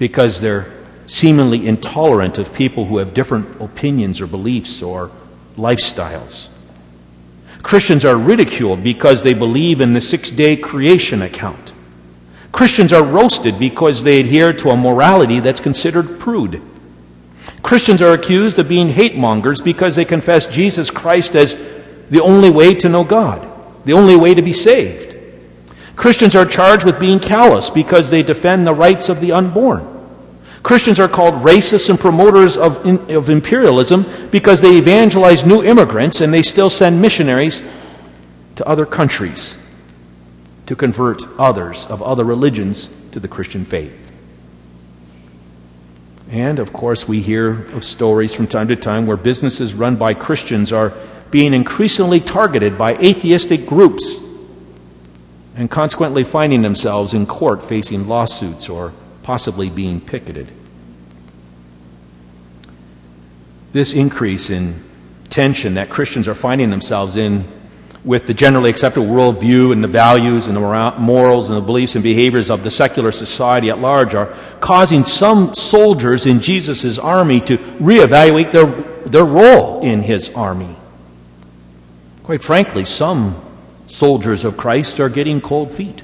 because 0.00 0.40
they're 0.40 0.72
seemingly 1.06 1.68
intolerant 1.68 2.38
of 2.38 2.52
people 2.54 2.86
who 2.86 2.96
have 2.96 3.14
different 3.14 3.60
opinions 3.60 4.20
or 4.20 4.26
beliefs 4.26 4.82
or 4.82 5.10
lifestyles. 5.56 6.48
Christians 7.62 8.04
are 8.04 8.16
ridiculed 8.16 8.82
because 8.82 9.22
they 9.22 9.34
believe 9.34 9.80
in 9.80 9.92
the 9.92 10.00
six 10.00 10.30
day 10.30 10.56
creation 10.56 11.20
account. 11.20 11.74
Christians 12.50 12.92
are 12.92 13.04
roasted 13.04 13.58
because 13.58 14.02
they 14.02 14.20
adhere 14.20 14.52
to 14.54 14.70
a 14.70 14.76
morality 14.76 15.38
that's 15.38 15.60
considered 15.60 16.18
prude. 16.18 16.62
Christians 17.62 18.00
are 18.00 18.14
accused 18.14 18.58
of 18.58 18.68
being 18.68 18.88
hate 18.88 19.16
mongers 19.16 19.60
because 19.60 19.96
they 19.96 20.04
confess 20.06 20.46
Jesus 20.46 20.90
Christ 20.90 21.36
as 21.36 21.54
the 22.08 22.22
only 22.22 22.50
way 22.50 22.74
to 22.76 22.88
know 22.88 23.04
God, 23.04 23.46
the 23.84 23.92
only 23.92 24.16
way 24.16 24.34
to 24.34 24.42
be 24.42 24.54
saved. 24.54 25.09
Christians 26.00 26.34
are 26.34 26.46
charged 26.46 26.86
with 26.86 26.98
being 26.98 27.20
callous 27.20 27.68
because 27.68 28.08
they 28.08 28.22
defend 28.22 28.66
the 28.66 28.72
rights 28.72 29.10
of 29.10 29.20
the 29.20 29.32
unborn. 29.32 29.86
Christians 30.62 30.98
are 30.98 31.08
called 31.08 31.34
racists 31.44 31.90
and 31.90 32.00
promoters 32.00 32.56
of, 32.56 32.86
of 33.10 33.28
imperialism 33.28 34.06
because 34.30 34.62
they 34.62 34.78
evangelize 34.78 35.44
new 35.44 35.62
immigrants 35.62 36.22
and 36.22 36.32
they 36.32 36.40
still 36.40 36.70
send 36.70 37.02
missionaries 37.02 37.62
to 38.56 38.66
other 38.66 38.86
countries 38.86 39.62
to 40.64 40.74
convert 40.74 41.22
others 41.38 41.84
of 41.84 42.02
other 42.02 42.24
religions 42.24 42.88
to 43.12 43.20
the 43.20 43.28
Christian 43.28 43.66
faith. 43.66 44.10
And 46.30 46.58
of 46.58 46.72
course, 46.72 47.06
we 47.06 47.20
hear 47.20 47.66
of 47.76 47.84
stories 47.84 48.32
from 48.32 48.46
time 48.46 48.68
to 48.68 48.76
time 48.76 49.06
where 49.06 49.18
businesses 49.18 49.74
run 49.74 49.96
by 49.96 50.14
Christians 50.14 50.72
are 50.72 50.94
being 51.30 51.52
increasingly 51.52 52.20
targeted 52.20 52.78
by 52.78 52.94
atheistic 52.96 53.66
groups 53.66 54.29
and 55.60 55.70
consequently 55.70 56.24
finding 56.24 56.62
themselves 56.62 57.12
in 57.12 57.26
court 57.26 57.62
facing 57.62 58.08
lawsuits 58.08 58.70
or 58.70 58.94
possibly 59.22 59.68
being 59.68 60.00
picketed. 60.00 60.50
This 63.70 63.92
increase 63.92 64.48
in 64.48 64.82
tension 65.28 65.74
that 65.74 65.90
Christians 65.90 66.26
are 66.28 66.34
finding 66.34 66.70
themselves 66.70 67.18
in 67.18 67.46
with 68.06 68.26
the 68.26 68.32
generally 68.32 68.70
accepted 68.70 69.02
worldview 69.02 69.70
and 69.70 69.84
the 69.84 69.88
values 69.88 70.46
and 70.46 70.56
the 70.56 70.94
morals 70.98 71.50
and 71.50 71.58
the 71.58 71.60
beliefs 71.60 71.94
and 71.94 72.02
behaviors 72.02 72.48
of 72.48 72.62
the 72.62 72.70
secular 72.70 73.12
society 73.12 73.68
at 73.68 73.78
large 73.78 74.14
are 74.14 74.34
causing 74.60 75.04
some 75.04 75.54
soldiers 75.54 76.24
in 76.24 76.40
Jesus' 76.40 76.98
army 76.98 77.38
to 77.38 77.58
reevaluate 77.58 78.50
their, 78.50 78.64
their 79.04 79.26
role 79.26 79.82
in 79.82 80.00
his 80.00 80.32
army. 80.32 80.74
Quite 82.24 82.42
frankly, 82.42 82.86
some 82.86 83.49
soldiers 83.90 84.44
of 84.44 84.56
Christ 84.56 85.00
are 85.00 85.08
getting 85.08 85.40
cold 85.40 85.72
feet. 85.72 86.02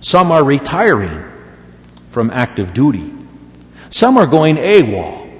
Some 0.00 0.32
are 0.32 0.42
retiring 0.42 1.24
from 2.10 2.30
active 2.30 2.74
duty. 2.74 3.12
Some 3.90 4.16
are 4.16 4.26
going 4.26 4.56
AWOL. 4.56 5.30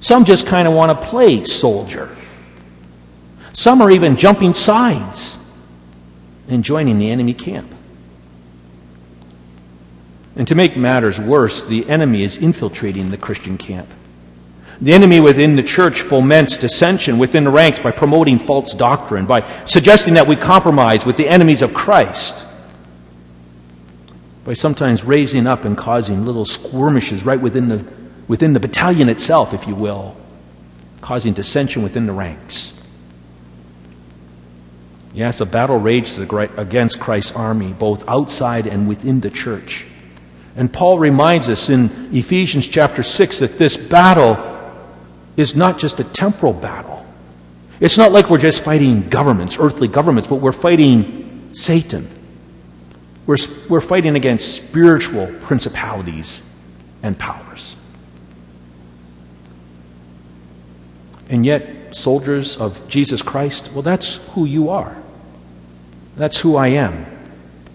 Some 0.00 0.24
just 0.24 0.46
kind 0.46 0.68
of 0.68 0.74
want 0.74 0.90
to 0.98 1.06
play 1.06 1.44
soldier. 1.44 2.14
Some 3.52 3.80
are 3.80 3.90
even 3.90 4.16
jumping 4.16 4.52
sides 4.52 5.38
and 6.48 6.62
joining 6.62 6.98
the 6.98 7.10
enemy 7.10 7.34
camp. 7.34 7.72
And 10.36 10.46
to 10.48 10.54
make 10.54 10.76
matters 10.76 11.20
worse, 11.20 11.64
the 11.64 11.88
enemy 11.88 12.22
is 12.22 12.36
infiltrating 12.36 13.10
the 13.10 13.16
Christian 13.16 13.56
camp. 13.56 13.88
The 14.80 14.92
enemy 14.92 15.20
within 15.20 15.56
the 15.56 15.62
church 15.62 16.00
foments 16.00 16.56
dissension 16.56 17.18
within 17.18 17.44
the 17.44 17.50
ranks 17.50 17.78
by 17.78 17.92
promoting 17.92 18.38
false 18.38 18.74
doctrine, 18.74 19.26
by 19.26 19.48
suggesting 19.64 20.14
that 20.14 20.26
we 20.26 20.36
compromise 20.36 21.06
with 21.06 21.16
the 21.16 21.28
enemies 21.28 21.62
of 21.62 21.72
Christ, 21.72 22.44
by 24.44 24.54
sometimes 24.54 25.04
raising 25.04 25.46
up 25.46 25.64
and 25.64 25.76
causing 25.76 26.26
little 26.26 26.44
skirmishes 26.44 27.24
right 27.24 27.40
within 27.40 27.68
the, 27.68 27.84
within 28.28 28.52
the 28.52 28.60
battalion 28.60 29.08
itself, 29.08 29.54
if 29.54 29.66
you 29.66 29.74
will, 29.74 30.16
causing 31.00 31.32
dissension 31.32 31.82
within 31.82 32.06
the 32.06 32.12
ranks. 32.12 32.72
Yes, 35.14 35.40
a 35.40 35.46
battle 35.46 35.78
rages 35.78 36.18
against 36.18 36.98
Christ's 36.98 37.36
army, 37.36 37.72
both 37.72 38.06
outside 38.08 38.66
and 38.66 38.88
within 38.88 39.20
the 39.20 39.30
church. 39.30 39.86
And 40.56 40.72
Paul 40.72 40.98
reminds 40.98 41.48
us 41.48 41.68
in 41.68 42.10
Ephesians 42.12 42.66
chapter 42.66 43.04
6 43.04 43.38
that 43.38 43.56
this 43.56 43.76
battle 43.76 44.53
is 45.36 45.56
not 45.56 45.78
just 45.78 46.00
a 46.00 46.04
temporal 46.04 46.52
battle. 46.52 47.04
It's 47.80 47.98
not 47.98 48.12
like 48.12 48.30
we're 48.30 48.38
just 48.38 48.62
fighting 48.62 49.08
governments, 49.08 49.58
earthly 49.58 49.88
governments, 49.88 50.28
but 50.28 50.36
we're 50.36 50.52
fighting 50.52 51.50
Satan, 51.54 52.08
We're, 53.26 53.36
we're 53.68 53.80
fighting 53.80 54.16
against 54.16 54.54
spiritual 54.54 55.28
principalities 55.40 56.42
and 57.02 57.16
powers. 57.16 57.76
And 61.28 61.46
yet, 61.46 61.94
soldiers 61.94 62.56
of 62.56 62.86
Jesus 62.88 63.22
Christ, 63.22 63.70
well, 63.72 63.82
that's 63.82 64.16
who 64.32 64.44
you 64.44 64.70
are. 64.70 64.96
That's 66.16 66.38
who 66.38 66.56
I 66.56 66.68
am. 66.68 67.06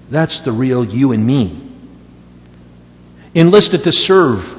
That's 0.09 0.39
the 0.39 0.51
real 0.51 0.83
you 0.83 1.13
and 1.13 1.25
me. 1.25 1.61
Enlisted 3.33 3.85
to 3.85 3.91
serve 3.91 4.58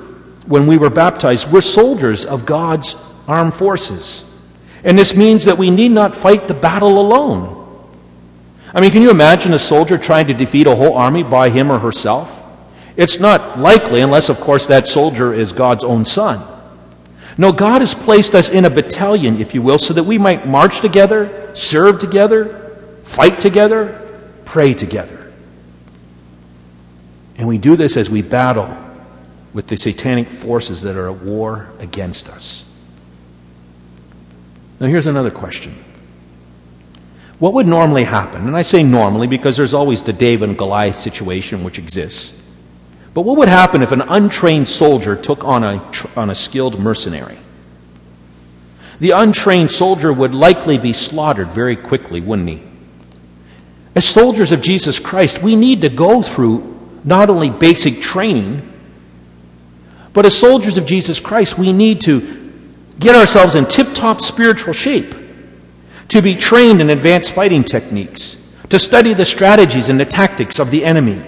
when 0.50 0.66
we 0.66 0.76
were 0.76 0.90
baptized, 0.90 1.52
we're 1.52 1.60
soldiers 1.60 2.24
of 2.24 2.44
God's 2.44 2.96
armed 3.28 3.54
forces. 3.54 4.28
And 4.82 4.98
this 4.98 5.14
means 5.14 5.44
that 5.44 5.56
we 5.56 5.70
need 5.70 5.92
not 5.92 6.12
fight 6.12 6.48
the 6.48 6.54
battle 6.54 7.00
alone. 7.00 7.56
I 8.74 8.80
mean, 8.80 8.90
can 8.90 9.00
you 9.00 9.10
imagine 9.10 9.52
a 9.52 9.60
soldier 9.60 9.96
trying 9.96 10.26
to 10.26 10.34
defeat 10.34 10.66
a 10.66 10.74
whole 10.74 10.94
army 10.94 11.22
by 11.22 11.50
him 11.50 11.70
or 11.70 11.78
herself? 11.78 12.44
It's 12.96 13.20
not 13.20 13.60
likely, 13.60 14.00
unless, 14.00 14.28
of 14.28 14.40
course, 14.40 14.66
that 14.66 14.88
soldier 14.88 15.32
is 15.32 15.52
God's 15.52 15.84
own 15.84 16.04
son. 16.04 16.44
No, 17.38 17.52
God 17.52 17.80
has 17.80 17.94
placed 17.94 18.34
us 18.34 18.48
in 18.48 18.64
a 18.64 18.70
battalion, 18.70 19.40
if 19.40 19.54
you 19.54 19.62
will, 19.62 19.78
so 19.78 19.94
that 19.94 20.02
we 20.02 20.18
might 20.18 20.48
march 20.48 20.80
together, 20.80 21.54
serve 21.54 22.00
together, 22.00 22.76
fight 23.04 23.40
together, 23.40 24.20
pray 24.46 24.74
together. 24.74 25.32
And 27.36 27.46
we 27.46 27.56
do 27.56 27.76
this 27.76 27.96
as 27.96 28.10
we 28.10 28.20
battle 28.20 28.89
with 29.52 29.66
the 29.66 29.76
satanic 29.76 30.28
forces 30.28 30.82
that 30.82 30.96
are 30.96 31.08
at 31.08 31.20
war 31.20 31.68
against 31.78 32.28
us. 32.28 32.64
Now, 34.78 34.86
here's 34.86 35.06
another 35.06 35.30
question 35.30 35.74
What 37.38 37.54
would 37.54 37.66
normally 37.66 38.04
happen? 38.04 38.46
And 38.46 38.56
I 38.56 38.62
say 38.62 38.82
normally 38.82 39.26
because 39.26 39.56
there's 39.56 39.74
always 39.74 40.02
the 40.02 40.12
David 40.12 40.50
and 40.50 40.58
Goliath 40.58 40.96
situation 40.96 41.64
which 41.64 41.78
exists. 41.78 42.40
But 43.12 43.22
what 43.22 43.36
would 43.38 43.48
happen 43.48 43.82
if 43.82 43.92
an 43.92 44.02
untrained 44.02 44.68
soldier 44.68 45.16
took 45.16 45.44
on 45.44 45.64
a, 45.64 45.92
on 46.16 46.30
a 46.30 46.34
skilled 46.34 46.78
mercenary? 46.78 47.38
The 49.00 49.10
untrained 49.12 49.72
soldier 49.72 50.12
would 50.12 50.34
likely 50.34 50.78
be 50.78 50.92
slaughtered 50.92 51.48
very 51.48 51.74
quickly, 51.74 52.20
wouldn't 52.20 52.48
he? 52.48 52.62
As 53.96 54.04
soldiers 54.04 54.52
of 54.52 54.60
Jesus 54.60 54.98
Christ, 54.98 55.42
we 55.42 55.56
need 55.56 55.80
to 55.80 55.88
go 55.88 56.22
through 56.22 56.78
not 57.02 57.30
only 57.30 57.50
basic 57.50 58.00
training, 58.00 58.69
but 60.12 60.26
as 60.26 60.36
soldiers 60.36 60.76
of 60.76 60.86
Jesus 60.86 61.20
Christ, 61.20 61.58
we 61.58 61.72
need 61.72 62.00
to 62.02 62.52
get 62.98 63.16
ourselves 63.16 63.54
in 63.54 63.66
tip 63.66 63.94
top 63.94 64.20
spiritual 64.20 64.72
shape, 64.72 65.14
to 66.08 66.20
be 66.20 66.34
trained 66.34 66.80
in 66.80 66.90
advanced 66.90 67.32
fighting 67.32 67.64
techniques, 67.64 68.44
to 68.68 68.78
study 68.78 69.14
the 69.14 69.24
strategies 69.24 69.88
and 69.88 70.00
the 70.00 70.04
tactics 70.04 70.58
of 70.58 70.70
the 70.70 70.84
enemy, 70.84 71.22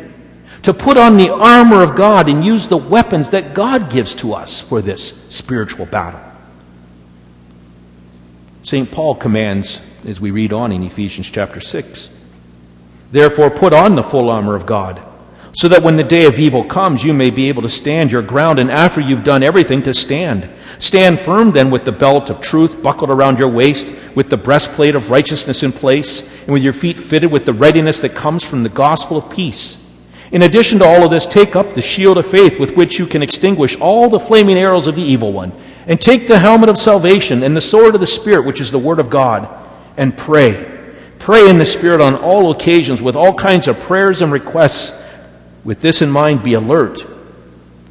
to 0.63 0.75
put 0.75 0.97
on 0.97 1.17
the 1.17 1.31
armor 1.33 1.83
of 1.83 1.95
God 1.95 2.29
and 2.29 2.45
use 2.45 2.69
the 2.69 2.77
weapons 2.77 3.31
that 3.31 3.55
God 3.55 3.91
gives 3.91 4.15
to 4.17 4.35
us 4.35 4.61
for 4.61 4.83
this 4.83 5.27
spiritual 5.29 5.87
battle. 5.87 6.21
St. 8.63 8.91
Paul 8.91 9.17
commands, 9.17 9.81
as 10.05 10.21
we 10.21 10.31
read 10.31 10.53
on 10.53 10.73
in 10.73 10.83
Ephesians 10.85 11.29
chapter 11.31 11.61
6, 11.61 12.19
Therefore, 13.11 13.51
put 13.51 13.73
on 13.73 13.95
the 13.95 14.03
full 14.03 14.31
armor 14.31 14.55
of 14.55 14.67
God 14.67 15.05
so 15.55 15.69
that 15.69 15.83
when 15.83 15.97
the 15.97 16.05
day 16.05 16.25
of 16.25 16.39
evil 16.39 16.65
comes, 16.65 17.05
you 17.05 17.13
may 17.13 17.31
be 17.31 17.49
able 17.49 17.63
to 17.63 17.69
stand 17.69 18.11
your 18.11 18.23
ground, 18.23 18.59
and 18.59 18.71
after 18.71 19.01
you've 19.01 19.25
done 19.25 19.43
everything, 19.43 19.83
to 19.83 19.93
stand. 19.93 20.49
Stand 20.79 21.21
firm 21.21 21.53
then 21.53 21.71
with 21.71 21.85
the 21.85 21.93
belt 21.93 22.31
of 22.31 22.41
truth 22.41 22.83
buckled 22.83 23.11
around 23.11 23.39
your 23.39 23.49
waist, 23.49 23.93
with 24.15 24.31
the 24.31 24.37
breastplate 24.37 24.95
of 24.95 25.11
righteousness 25.11 25.63
in 25.63 25.71
place, 25.71 26.29
and 26.45 26.55
with 26.55 26.63
your 26.63 26.73
feet 26.73 26.99
fitted 26.99 27.31
with 27.31 27.45
the 27.45 27.53
readiness 27.53 28.01
that 28.01 28.15
comes 28.15 28.43
from 28.43 28.63
the 28.63 28.71
gospel 28.71 29.19
of 29.19 29.31
peace. 29.31 29.79
In 30.31 30.43
addition 30.43 30.79
to 30.79 30.87
all 30.87 31.05
of 31.05 31.11
this, 31.11 31.27
take 31.27 31.55
up 31.55 31.75
the 31.75 31.83
shield 31.83 32.17
of 32.17 32.27
faith 32.27 32.59
with 32.59 32.75
which 32.75 32.99
you 32.99 33.07
can 33.07 33.23
extinguish 33.23 33.79
all 33.79 34.09
the 34.09 34.19
flaming 34.19 34.57
arrows 34.57 34.87
of 34.87 34.97
the 34.97 35.03
evil 35.03 35.35
one, 35.35 35.53
and 35.87 36.01
take 36.01 36.27
the 36.27 36.39
helmet 36.39 36.71
of 36.71 36.79
salvation 36.79 37.43
and 37.43 37.55
the 37.55 37.61
sword 37.61 37.95
of 37.95 38.01
the 38.01 38.07
Spirit, 38.07 38.47
which 38.47 38.61
is 38.61 38.71
the 38.71 38.79
Word 38.79 38.99
of 38.99 39.11
God, 39.11 39.47
and 39.99 40.17
pray. 40.17 40.71
Pray 41.19 41.51
in 41.51 41.59
the 41.59 41.67
Spirit 41.67 42.01
on 42.01 42.17
all 42.17 42.51
occasions 42.51 43.03
with 43.03 43.17
all 43.17 43.35
kinds 43.35 43.69
of 43.69 43.79
prayers 43.81 44.23
and 44.23 44.33
requests 44.33 45.02
with 45.65 45.81
this 45.81 46.03
in 46.03 46.11
mind, 46.11 46.43
be 46.43 46.55
alert 46.55 47.07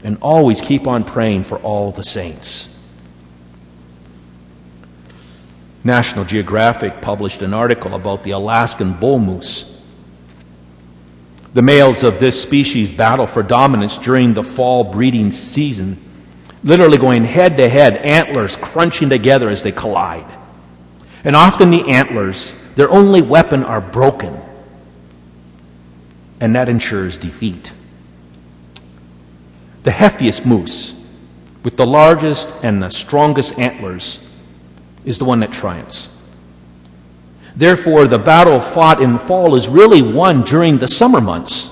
and 0.03 0.17
always 0.21 0.61
keep 0.61 0.87
on 0.87 1.03
praying 1.03 1.43
for 1.43 1.57
all 1.59 1.91
the 1.91 2.03
saints. 2.03 2.67
National 5.83 6.25
Geographic 6.25 7.01
published 7.01 7.41
an 7.41 7.53
article 7.53 7.95
about 7.95 8.23
the 8.23 8.31
Alaskan 8.31 8.93
bull 8.93 9.19
moose. 9.19 9.81
The 11.53 11.61
males 11.61 12.03
of 12.03 12.19
this 12.19 12.41
species 12.41 12.91
battle 12.91 13.27
for 13.27 13.43
dominance 13.43 13.97
during 13.97 14.33
the 14.33 14.43
fall 14.43 14.83
breeding 14.83 15.31
season, 15.31 15.99
literally 16.63 16.97
going 16.97 17.23
head 17.23 17.57
to 17.57 17.69
head, 17.69 18.05
antlers 18.05 18.55
crunching 18.55 19.09
together 19.09 19.49
as 19.49 19.63
they 19.63 19.71
collide. 19.71 20.25
And 21.23 21.35
often 21.35 21.71
the 21.71 21.89
antlers, 21.89 22.57
their 22.75 22.89
only 22.89 23.21
weapon, 23.21 23.63
are 23.63 23.81
broken 23.81 24.39
and 26.41 26.55
that 26.55 26.67
ensures 26.67 27.15
defeat. 27.17 27.71
The 29.83 29.91
heftiest 29.91 30.45
moose, 30.45 30.99
with 31.63 31.77
the 31.77 31.85
largest 31.85 32.51
and 32.63 32.81
the 32.81 32.89
strongest 32.89 33.57
antlers, 33.59 34.27
is 35.05 35.19
the 35.19 35.25
one 35.25 35.39
that 35.41 35.51
triumphs. 35.51 36.17
Therefore, 37.55 38.07
the 38.07 38.19
battle 38.19 38.59
fought 38.59 39.01
in 39.01 39.13
the 39.13 39.19
fall 39.19 39.55
is 39.55 39.67
really 39.67 40.01
won 40.01 40.41
during 40.41 40.79
the 40.79 40.87
summer 40.87 41.21
months 41.21 41.67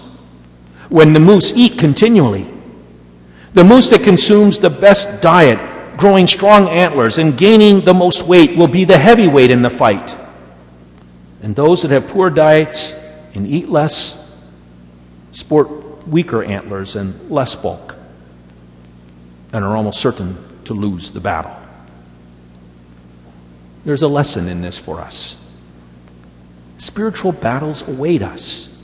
when 0.89 1.13
the 1.13 1.19
moose 1.19 1.53
eat 1.55 1.79
continually. 1.79 2.47
The 3.53 3.63
moose 3.63 3.89
that 3.89 4.03
consumes 4.03 4.60
the 4.60 4.69
best 4.69 5.21
diet, 5.21 5.97
growing 5.97 6.27
strong 6.27 6.69
antlers, 6.69 7.17
and 7.17 7.38
gaining 7.38 7.84
the 7.84 7.93
most 7.93 8.23
weight 8.23 8.55
will 8.55 8.67
be 8.67 8.84
the 8.84 8.97
heavyweight 8.97 9.49
in 9.49 9.63
the 9.63 9.69
fight. 9.69 10.15
And 11.41 11.55
those 11.55 11.82
that 11.82 11.91
have 11.91 12.08
poor 12.08 12.29
diets 12.29 12.93
and 13.34 13.47
eat 13.47 13.69
less 13.69 14.18
sport 15.32 16.08
weaker 16.08 16.44
antlers 16.44 16.96
and 16.96 17.30
less 17.30 17.56
bulk, 17.56 17.96
and 19.54 19.63
are 19.63 19.76
almost 19.76 20.00
certain 20.00 20.38
to 20.65 20.74
lose 20.74 21.12
the 21.12 21.20
battle. 21.20 21.56
There's 23.86 24.02
a 24.02 24.08
lesson 24.08 24.48
in 24.48 24.62
this 24.62 24.78
for 24.78 25.00
us. 25.00 25.42
Spiritual 26.78 27.32
battles 27.32 27.88
await 27.88 28.22
us. 28.22 28.76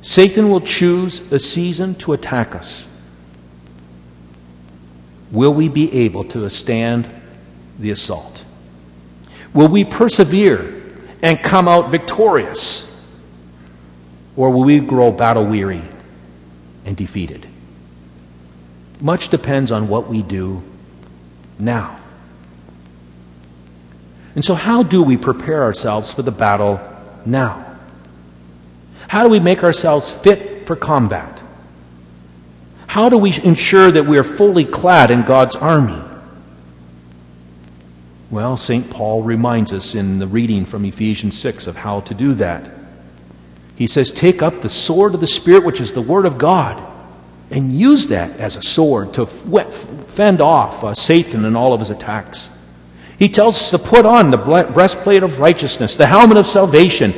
Satan 0.00 0.48
will 0.48 0.60
choose 0.60 1.20
a 1.32 1.38
season 1.38 1.94
to 1.96 2.12
attack 2.12 2.54
us. 2.54 2.88
Will 5.30 5.52
we 5.52 5.68
be 5.68 5.92
able 5.92 6.24
to 6.24 6.42
withstand 6.42 7.08
the 7.78 7.90
assault? 7.90 8.44
Will 9.52 9.68
we 9.68 9.84
persevere 9.84 10.82
and 11.22 11.42
come 11.42 11.68
out 11.68 11.90
victorious? 11.90 12.87
Or 14.38 14.50
will 14.50 14.62
we 14.62 14.78
grow 14.78 15.10
battle 15.10 15.44
weary 15.44 15.82
and 16.84 16.96
defeated? 16.96 17.44
Much 19.00 19.30
depends 19.30 19.72
on 19.72 19.88
what 19.88 20.06
we 20.06 20.22
do 20.22 20.62
now. 21.58 21.98
And 24.36 24.44
so, 24.44 24.54
how 24.54 24.84
do 24.84 25.02
we 25.02 25.16
prepare 25.16 25.64
ourselves 25.64 26.12
for 26.12 26.22
the 26.22 26.30
battle 26.30 26.80
now? 27.26 27.66
How 29.08 29.24
do 29.24 29.28
we 29.28 29.40
make 29.40 29.64
ourselves 29.64 30.08
fit 30.08 30.68
for 30.68 30.76
combat? 30.76 31.42
How 32.86 33.08
do 33.08 33.18
we 33.18 33.34
ensure 33.42 33.90
that 33.90 34.06
we 34.06 34.18
are 34.18 34.24
fully 34.24 34.64
clad 34.64 35.10
in 35.10 35.22
God's 35.22 35.56
army? 35.56 36.00
Well, 38.30 38.56
St. 38.56 38.88
Paul 38.88 39.24
reminds 39.24 39.72
us 39.72 39.96
in 39.96 40.20
the 40.20 40.28
reading 40.28 40.64
from 40.64 40.84
Ephesians 40.84 41.36
6 41.36 41.66
of 41.66 41.74
how 41.74 42.02
to 42.02 42.14
do 42.14 42.34
that. 42.34 42.77
He 43.78 43.86
says, 43.86 44.10
Take 44.10 44.42
up 44.42 44.60
the 44.60 44.68
sword 44.68 45.14
of 45.14 45.20
the 45.20 45.28
Spirit, 45.28 45.64
which 45.64 45.80
is 45.80 45.92
the 45.92 46.02
Word 46.02 46.26
of 46.26 46.36
God, 46.36 46.82
and 47.48 47.78
use 47.78 48.08
that 48.08 48.40
as 48.40 48.56
a 48.56 48.62
sword 48.62 49.14
to 49.14 49.24
fend 49.24 50.40
off 50.40 50.82
uh, 50.82 50.94
Satan 50.94 51.44
and 51.44 51.56
all 51.56 51.72
of 51.72 51.78
his 51.78 51.90
attacks. 51.90 52.50
He 53.20 53.28
tells 53.28 53.54
us 53.54 53.70
to 53.70 53.78
put 53.78 54.04
on 54.04 54.32
the 54.32 54.36
breastplate 54.36 55.22
of 55.22 55.38
righteousness, 55.38 55.94
the 55.94 56.08
helmet 56.08 56.36
of 56.36 56.46
salvation, 56.46 57.14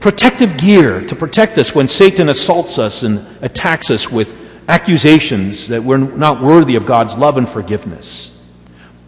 protective 0.00 0.58
gear 0.58 1.00
to 1.06 1.16
protect 1.16 1.56
us 1.56 1.74
when 1.74 1.88
Satan 1.88 2.28
assaults 2.28 2.78
us 2.78 3.04
and 3.04 3.26
attacks 3.40 3.90
us 3.90 4.10
with 4.10 4.36
accusations 4.68 5.68
that 5.68 5.82
we're 5.82 5.96
not 5.96 6.42
worthy 6.42 6.76
of 6.76 6.84
God's 6.84 7.14
love 7.14 7.38
and 7.38 7.48
forgiveness. 7.48 8.38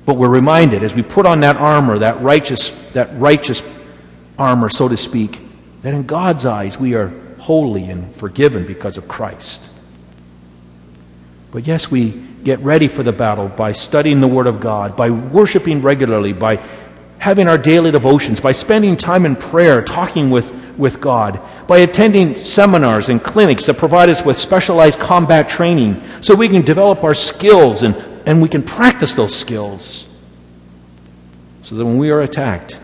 But 0.07 0.15
we're 0.15 0.31
reminded 0.31 0.83
as 0.83 0.95
we 0.95 1.03
put 1.03 1.27
on 1.27 1.41
that 1.41 1.57
armor, 1.57 1.99
that 1.99 2.23
righteous, 2.23 2.71
that 2.93 3.11
righteous 3.19 3.63
armor, 4.39 4.71
so 4.71 4.89
to 4.89 4.97
speak, 4.97 5.44
that 5.85 5.93
in 5.93 6.05
God's 6.05 6.47
eyes 6.47 6.81
we 6.81 6.95
are 6.95 7.09
holy 7.39 7.91
and 7.91 8.17
forgiven 8.17 8.67
because 8.67 8.97
of 8.97 9.07
Christ. 9.07 9.69
But 11.53 11.67
yes, 11.67 11.91
we 11.91 12.11
get 12.43 12.59
ready 12.61 12.89
for 12.89 13.03
the 13.03 13.13
battle 13.13 13.49
by 13.49 13.73
studying 13.73 14.23
the 14.23 14.27
Word 14.27 14.47
of 14.47 14.61
God, 14.61 14.97
by 14.97 15.11
worshiping 15.11 15.83
regularly, 15.83 16.33
by 16.33 16.65
having 17.19 17.49
our 17.49 17.59
daily 17.59 17.91
devotions, 17.91 18.41
by 18.41 18.53
spending 18.53 18.97
time 18.97 19.27
in 19.27 19.37
prayer, 19.37 19.83
talking 19.83 20.31
with 20.31 20.51
with 20.79 21.03
God, 21.03 21.39
by 21.69 21.79
attending 21.79 22.35
seminars 22.35 23.11
and 23.11 23.23
clinics 23.23 23.67
that 23.67 23.75
provide 23.75 24.09
us 24.09 24.25
with 24.25 24.39
specialized 24.39 24.99
combat 24.99 25.51
training 25.51 26.03
so 26.23 26.35
we 26.35 26.49
can 26.49 26.63
develop 26.63 27.05
our 27.05 27.15
skills 27.15 27.83
and, 27.83 27.95
and 28.27 28.41
we 28.43 28.49
can 28.49 28.63
practice 28.63 29.15
those 29.15 29.33
skills 29.39 30.13
so 31.63 31.77
that 31.77 31.85
when 31.85 31.99
we 31.99 32.11
are 32.11 32.23
attacked, 32.23 32.77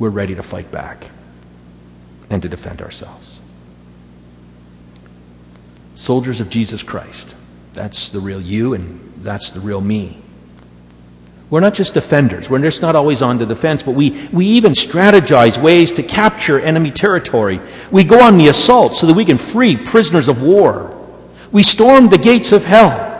we're 0.00 0.10
ready 0.10 0.34
to 0.34 0.42
fight 0.42 0.70
back 0.70 1.06
and 2.30 2.42
to 2.42 2.48
defend 2.48 2.82
ourselves. 2.82 3.40
Soldiers 5.94 6.40
of 6.40 6.50
Jesus 6.50 6.82
Christ. 6.82 7.34
That's 7.72 8.08
the 8.10 8.20
real 8.20 8.40
you, 8.40 8.74
and 8.74 9.12
that's 9.18 9.50
the 9.50 9.60
real 9.60 9.80
me. 9.80 10.18
We're 11.50 11.60
not 11.60 11.74
just 11.74 11.94
defenders. 11.94 12.48
We're 12.48 12.58
just 12.58 12.82
not 12.82 12.96
always 12.96 13.22
on 13.22 13.38
the 13.38 13.46
defense, 13.46 13.82
but 13.82 13.92
we, 13.92 14.28
we 14.32 14.46
even 14.46 14.72
strategize 14.72 15.60
ways 15.60 15.92
to 15.92 16.02
capture 16.02 16.58
enemy 16.58 16.90
territory. 16.90 17.60
We 17.90 18.02
go 18.04 18.20
on 18.22 18.38
the 18.38 18.48
assault 18.48 18.96
so 18.96 19.06
that 19.06 19.14
we 19.14 19.24
can 19.24 19.38
free 19.38 19.76
prisoners 19.76 20.28
of 20.28 20.42
war. 20.42 20.90
We 21.52 21.62
storm 21.62 22.08
the 22.08 22.18
gates 22.18 22.50
of 22.52 22.64
hell. 22.64 23.12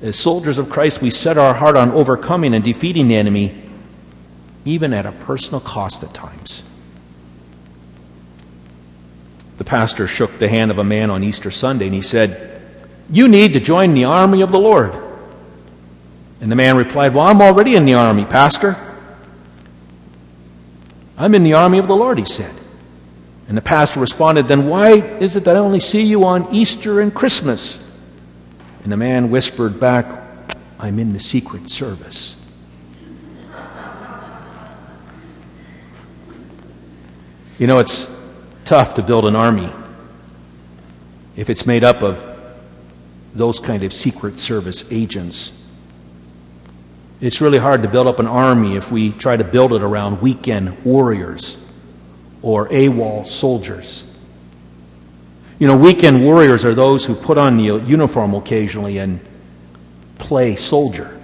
As 0.00 0.18
soldiers 0.18 0.56
of 0.56 0.70
Christ, 0.70 1.02
we 1.02 1.10
set 1.10 1.36
our 1.36 1.52
heart 1.52 1.76
on 1.76 1.90
overcoming 1.92 2.54
and 2.54 2.64
defeating 2.64 3.08
the 3.08 3.16
enemy, 3.16 3.60
even 4.64 4.94
at 4.94 5.04
a 5.04 5.12
personal 5.12 5.60
cost 5.60 6.02
at 6.02 6.14
times. 6.14 6.62
The 9.60 9.64
pastor 9.64 10.06
shook 10.06 10.38
the 10.38 10.48
hand 10.48 10.70
of 10.70 10.78
a 10.78 10.84
man 10.84 11.10
on 11.10 11.22
Easter 11.22 11.50
Sunday 11.50 11.84
and 11.84 11.94
he 11.94 12.00
said, 12.00 12.62
You 13.10 13.28
need 13.28 13.52
to 13.52 13.60
join 13.60 13.92
the 13.92 14.06
army 14.06 14.40
of 14.40 14.50
the 14.50 14.58
Lord. 14.58 14.94
And 16.40 16.50
the 16.50 16.56
man 16.56 16.78
replied, 16.78 17.12
Well, 17.12 17.26
I'm 17.26 17.42
already 17.42 17.74
in 17.74 17.84
the 17.84 17.92
army, 17.92 18.24
Pastor. 18.24 18.74
I'm 21.18 21.34
in 21.34 21.44
the 21.44 21.52
army 21.52 21.76
of 21.76 21.88
the 21.88 21.94
Lord, 21.94 22.16
he 22.16 22.24
said. 22.24 22.54
And 23.48 23.54
the 23.54 23.60
pastor 23.60 24.00
responded, 24.00 24.48
Then 24.48 24.66
why 24.66 24.92
is 24.94 25.36
it 25.36 25.44
that 25.44 25.56
I 25.56 25.58
only 25.58 25.80
see 25.80 26.04
you 26.04 26.24
on 26.24 26.54
Easter 26.54 27.02
and 27.02 27.14
Christmas? 27.14 27.86
And 28.82 28.90
the 28.90 28.96
man 28.96 29.28
whispered 29.30 29.78
back, 29.78 30.56
I'm 30.78 30.98
in 30.98 31.12
the 31.12 31.20
Secret 31.20 31.68
Service. 31.68 32.42
You 37.58 37.66
know, 37.66 37.78
it's 37.78 38.19
tough 38.70 38.94
to 38.94 39.02
build 39.02 39.26
an 39.26 39.34
army 39.34 39.68
if 41.34 41.50
it's 41.50 41.66
made 41.66 41.82
up 41.82 42.04
of 42.04 42.24
those 43.34 43.58
kind 43.58 43.82
of 43.82 43.92
Secret 43.92 44.38
Service 44.38 44.92
agents. 44.92 45.60
It's 47.20 47.40
really 47.40 47.58
hard 47.58 47.82
to 47.82 47.88
build 47.88 48.06
up 48.06 48.20
an 48.20 48.28
army 48.28 48.76
if 48.76 48.92
we 48.92 49.10
try 49.10 49.36
to 49.36 49.42
build 49.42 49.72
it 49.72 49.82
around 49.82 50.22
weekend 50.22 50.84
warriors 50.84 51.60
or 52.42 52.68
AWOL 52.68 53.26
soldiers. 53.26 54.14
You 55.58 55.66
know, 55.66 55.76
weekend 55.76 56.22
warriors 56.22 56.64
are 56.64 56.72
those 56.72 57.04
who 57.04 57.16
put 57.16 57.38
on 57.38 57.56
the 57.56 57.64
uniform 57.64 58.34
occasionally 58.34 58.98
and 58.98 59.18
play 60.18 60.54
soldier. 60.54 61.19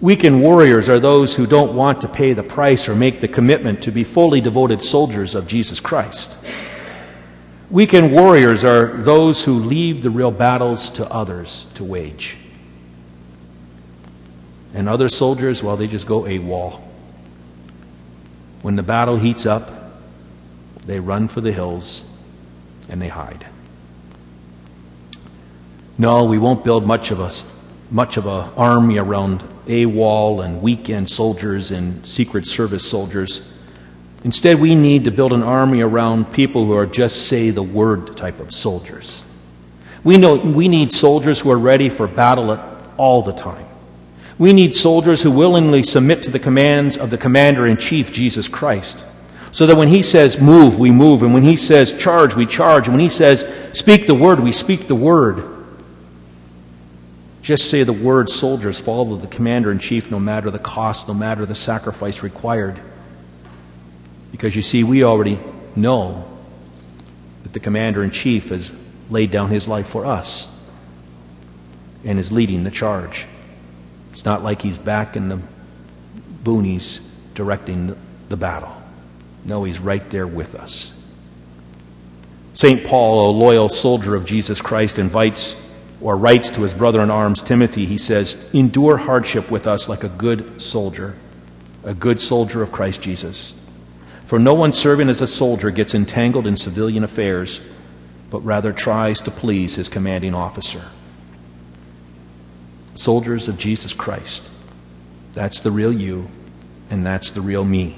Weekend 0.00 0.40
warriors 0.40 0.88
are 0.88 1.00
those 1.00 1.34
who 1.34 1.46
don't 1.46 1.74
want 1.74 2.02
to 2.02 2.08
pay 2.08 2.32
the 2.32 2.42
price 2.42 2.88
or 2.88 2.94
make 2.94 3.20
the 3.20 3.26
commitment 3.26 3.82
to 3.82 3.90
be 3.90 4.04
fully 4.04 4.40
devoted 4.40 4.82
soldiers 4.82 5.34
of 5.34 5.48
Jesus 5.48 5.80
Christ. 5.80 6.38
Weekend 7.68 8.12
warriors 8.12 8.64
are 8.64 8.86
those 8.86 9.42
who 9.42 9.54
leave 9.54 10.02
the 10.02 10.10
real 10.10 10.30
battles 10.30 10.90
to 10.90 11.10
others 11.10 11.66
to 11.74 11.84
wage. 11.84 12.36
And 14.72 14.88
other 14.88 15.08
soldiers, 15.08 15.62
well, 15.62 15.76
they 15.76 15.88
just 15.88 16.06
go 16.06 16.22
AWOL. 16.22 16.80
When 18.62 18.76
the 18.76 18.82
battle 18.84 19.16
heats 19.16 19.46
up, 19.46 19.70
they 20.86 21.00
run 21.00 21.26
for 21.26 21.40
the 21.40 21.52
hills 21.52 22.08
and 22.88 23.02
they 23.02 23.08
hide. 23.08 23.46
No, 25.98 26.24
we 26.24 26.38
won't 26.38 26.64
build 26.64 26.86
much 26.86 27.10
of 27.10 27.20
us 27.20 27.44
much 27.90 28.16
of 28.16 28.26
an 28.26 28.50
army 28.56 28.98
around 28.98 29.42
AWOL 29.68 30.44
and 30.44 30.62
weekend 30.62 31.08
soldiers 31.08 31.70
and 31.70 32.04
Secret 32.06 32.46
Service 32.46 32.88
soldiers. 32.88 33.52
Instead, 34.24 34.58
we 34.58 34.74
need 34.74 35.04
to 35.04 35.10
build 35.10 35.32
an 35.32 35.42
army 35.42 35.80
around 35.80 36.32
people 36.32 36.66
who 36.66 36.72
are 36.72 36.86
just 36.86 37.28
say 37.28 37.50
the 37.50 37.62
word 37.62 38.16
type 38.16 38.40
of 38.40 38.52
soldiers. 38.52 39.22
We, 40.02 40.16
know, 40.16 40.36
we 40.36 40.68
need 40.68 40.90
soldiers 40.92 41.38
who 41.38 41.50
are 41.50 41.58
ready 41.58 41.88
for 41.88 42.06
battle 42.06 42.58
all 42.96 43.22
the 43.22 43.32
time. 43.32 43.66
We 44.38 44.52
need 44.52 44.74
soldiers 44.74 45.20
who 45.20 45.30
willingly 45.30 45.82
submit 45.82 46.22
to 46.24 46.30
the 46.30 46.38
commands 46.38 46.96
of 46.96 47.10
the 47.10 47.18
commander 47.18 47.66
in 47.66 47.76
chief, 47.76 48.12
Jesus 48.12 48.48
Christ. 48.48 49.04
So 49.50 49.66
that 49.66 49.76
when 49.76 49.88
he 49.88 50.02
says 50.02 50.40
move, 50.40 50.78
we 50.78 50.90
move. 50.90 51.22
And 51.22 51.34
when 51.34 51.42
he 51.42 51.56
says 51.56 51.92
charge, 51.92 52.34
we 52.34 52.46
charge. 52.46 52.86
And 52.86 52.94
when 52.94 53.00
he 53.00 53.08
says 53.08 53.44
speak 53.72 54.06
the 54.06 54.14
word, 54.14 54.40
we 54.40 54.52
speak 54.52 54.86
the 54.86 54.94
word. 54.94 55.57
Just 57.48 57.70
say 57.70 57.82
the 57.82 57.94
word 57.94 58.28
soldiers 58.28 58.78
follow 58.78 59.16
the 59.16 59.26
commander 59.26 59.72
in 59.72 59.78
chief 59.78 60.10
no 60.10 60.20
matter 60.20 60.50
the 60.50 60.58
cost, 60.58 61.08
no 61.08 61.14
matter 61.14 61.46
the 61.46 61.54
sacrifice 61.54 62.22
required. 62.22 62.78
Because 64.30 64.54
you 64.54 64.60
see, 64.60 64.84
we 64.84 65.02
already 65.02 65.40
know 65.74 66.28
that 67.44 67.54
the 67.54 67.60
commander 67.60 68.04
in 68.04 68.10
chief 68.10 68.50
has 68.50 68.70
laid 69.08 69.30
down 69.30 69.48
his 69.48 69.66
life 69.66 69.86
for 69.86 70.04
us 70.04 70.54
and 72.04 72.18
is 72.18 72.30
leading 72.30 72.64
the 72.64 72.70
charge. 72.70 73.24
It's 74.12 74.26
not 74.26 74.42
like 74.44 74.60
he's 74.60 74.76
back 74.76 75.16
in 75.16 75.30
the 75.30 75.40
boonies 76.44 77.02
directing 77.34 77.96
the 78.28 78.36
battle. 78.36 78.76
No, 79.46 79.64
he's 79.64 79.78
right 79.78 80.06
there 80.10 80.26
with 80.26 80.54
us. 80.54 80.94
St. 82.52 82.84
Paul, 82.84 83.30
a 83.30 83.32
loyal 83.32 83.70
soldier 83.70 84.14
of 84.14 84.26
Jesus 84.26 84.60
Christ, 84.60 84.98
invites 84.98 85.56
or 86.00 86.16
writes 86.16 86.50
to 86.50 86.62
his 86.62 86.74
brother 86.74 87.02
in 87.02 87.10
arms, 87.10 87.42
Timothy, 87.42 87.86
he 87.86 87.98
says, 87.98 88.48
Endure 88.52 88.96
hardship 88.96 89.50
with 89.50 89.66
us 89.66 89.88
like 89.88 90.04
a 90.04 90.08
good 90.08 90.62
soldier, 90.62 91.16
a 91.84 91.94
good 91.94 92.20
soldier 92.20 92.62
of 92.62 92.70
Christ 92.70 93.02
Jesus. 93.02 93.58
For 94.26 94.38
no 94.38 94.54
one 94.54 94.72
serving 94.72 95.08
as 95.08 95.22
a 95.22 95.26
soldier 95.26 95.70
gets 95.70 95.94
entangled 95.94 96.46
in 96.46 96.56
civilian 96.56 97.02
affairs, 97.02 97.60
but 98.30 98.40
rather 98.40 98.72
tries 98.72 99.20
to 99.22 99.30
please 99.30 99.74
his 99.74 99.88
commanding 99.88 100.34
officer. 100.34 100.84
Soldiers 102.94 103.48
of 103.48 103.58
Jesus 103.58 103.92
Christ. 103.92 104.50
That's 105.32 105.60
the 105.60 105.70
real 105.70 105.92
you, 105.92 106.28
and 106.90 107.06
that's 107.06 107.30
the 107.30 107.40
real 107.40 107.64
me. 107.64 107.96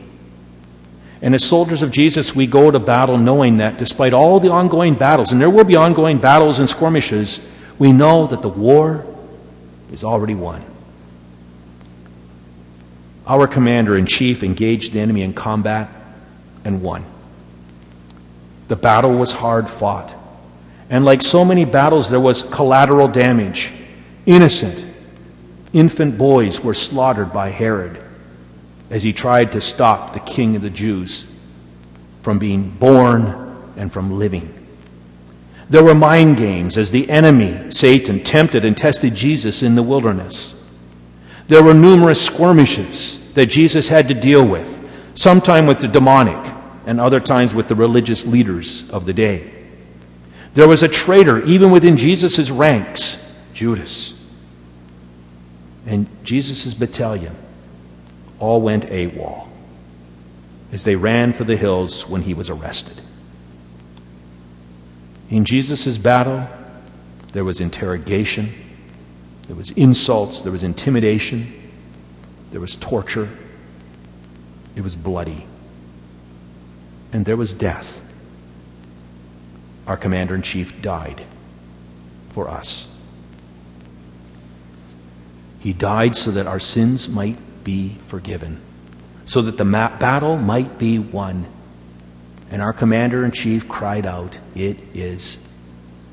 And 1.22 1.34
as 1.34 1.44
soldiers 1.44 1.82
of 1.82 1.90
Jesus, 1.90 2.34
we 2.34 2.46
go 2.46 2.70
to 2.70 2.78
battle 2.78 3.18
knowing 3.18 3.58
that 3.58 3.76
despite 3.76 4.12
all 4.12 4.40
the 4.40 4.50
ongoing 4.50 4.94
battles, 4.94 5.32
and 5.32 5.40
there 5.40 5.50
will 5.50 5.64
be 5.64 5.76
ongoing 5.76 6.18
battles 6.18 6.58
and 6.58 6.68
skirmishes, 6.68 7.46
we 7.80 7.92
know 7.92 8.26
that 8.26 8.42
the 8.42 8.48
war 8.48 9.06
is 9.90 10.04
already 10.04 10.34
won. 10.34 10.62
Our 13.26 13.48
commander 13.48 13.96
in 13.96 14.04
chief 14.04 14.44
engaged 14.44 14.92
the 14.92 15.00
enemy 15.00 15.22
in 15.22 15.32
combat 15.32 15.88
and 16.62 16.82
won. 16.82 17.06
The 18.68 18.76
battle 18.76 19.14
was 19.14 19.32
hard 19.32 19.70
fought. 19.70 20.14
And 20.90 21.06
like 21.06 21.22
so 21.22 21.42
many 21.42 21.64
battles, 21.64 22.10
there 22.10 22.20
was 22.20 22.42
collateral 22.42 23.08
damage. 23.08 23.72
Innocent, 24.26 24.84
infant 25.72 26.18
boys 26.18 26.60
were 26.60 26.74
slaughtered 26.74 27.32
by 27.32 27.48
Herod 27.48 28.04
as 28.90 29.02
he 29.02 29.14
tried 29.14 29.52
to 29.52 29.60
stop 29.62 30.12
the 30.12 30.20
king 30.20 30.54
of 30.54 30.60
the 30.60 30.68
Jews 30.68 31.32
from 32.20 32.38
being 32.38 32.68
born 32.68 33.72
and 33.76 33.90
from 33.90 34.18
living. 34.18 34.59
There 35.70 35.84
were 35.84 35.94
mind 35.94 36.36
games 36.36 36.76
as 36.76 36.90
the 36.90 37.08
enemy, 37.08 37.70
Satan, 37.70 38.24
tempted 38.24 38.64
and 38.64 38.76
tested 38.76 39.14
Jesus 39.14 39.62
in 39.62 39.76
the 39.76 39.84
wilderness. 39.84 40.60
There 41.46 41.62
were 41.62 41.74
numerous 41.74 42.20
skirmishes 42.20 43.32
that 43.34 43.46
Jesus 43.46 43.86
had 43.86 44.08
to 44.08 44.14
deal 44.14 44.44
with, 44.44 44.84
sometime 45.14 45.66
with 45.66 45.78
the 45.78 45.86
demonic 45.86 46.54
and 46.86 47.00
other 47.00 47.20
times 47.20 47.54
with 47.54 47.68
the 47.68 47.76
religious 47.76 48.26
leaders 48.26 48.90
of 48.90 49.06
the 49.06 49.12
day. 49.12 49.52
There 50.54 50.66
was 50.66 50.82
a 50.82 50.88
traitor 50.88 51.40
even 51.44 51.70
within 51.70 51.96
Jesus' 51.96 52.50
ranks, 52.50 53.24
Judas. 53.54 54.20
And 55.86 56.08
Jesus' 56.24 56.74
battalion 56.74 57.36
all 58.40 58.60
went 58.60 58.86
AWOL 58.86 59.46
as 60.72 60.82
they 60.82 60.96
ran 60.96 61.32
for 61.32 61.44
the 61.44 61.56
hills 61.56 62.08
when 62.08 62.22
he 62.22 62.34
was 62.34 62.50
arrested. 62.50 63.00
In 65.30 65.44
Jesus' 65.44 65.96
battle, 65.96 66.46
there 67.32 67.44
was 67.44 67.60
interrogation, 67.60 68.52
there 69.46 69.56
was 69.56 69.70
insults, 69.70 70.42
there 70.42 70.52
was 70.52 70.62
intimidation, 70.62 71.70
there 72.50 72.60
was 72.60 72.76
torture, 72.76 73.28
it 74.76 74.82
was 74.82 74.96
bloody, 74.96 75.46
and 77.12 77.24
there 77.24 77.36
was 77.36 77.52
death. 77.52 78.04
Our 79.86 79.96
commander 79.96 80.34
in 80.34 80.42
chief 80.42 80.82
died 80.82 81.24
for 82.30 82.48
us. 82.48 82.92
He 85.60 85.72
died 85.72 86.16
so 86.16 86.30
that 86.32 86.46
our 86.46 86.60
sins 86.60 87.08
might 87.08 87.38
be 87.64 87.96
forgiven 88.06 88.60
so 89.30 89.42
that 89.42 89.56
the 89.56 89.64
battle 89.64 90.36
might 90.36 90.76
be 90.76 90.98
won. 90.98 91.46
And 92.50 92.60
our 92.60 92.72
commander 92.72 93.24
in 93.24 93.30
chief 93.30 93.68
cried 93.68 94.06
out, 94.06 94.38
It 94.54 94.78
is 94.92 95.44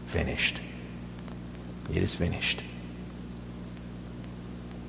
finished. 0.05 0.59
It 1.89 2.03
is 2.03 2.15
finished. 2.15 2.61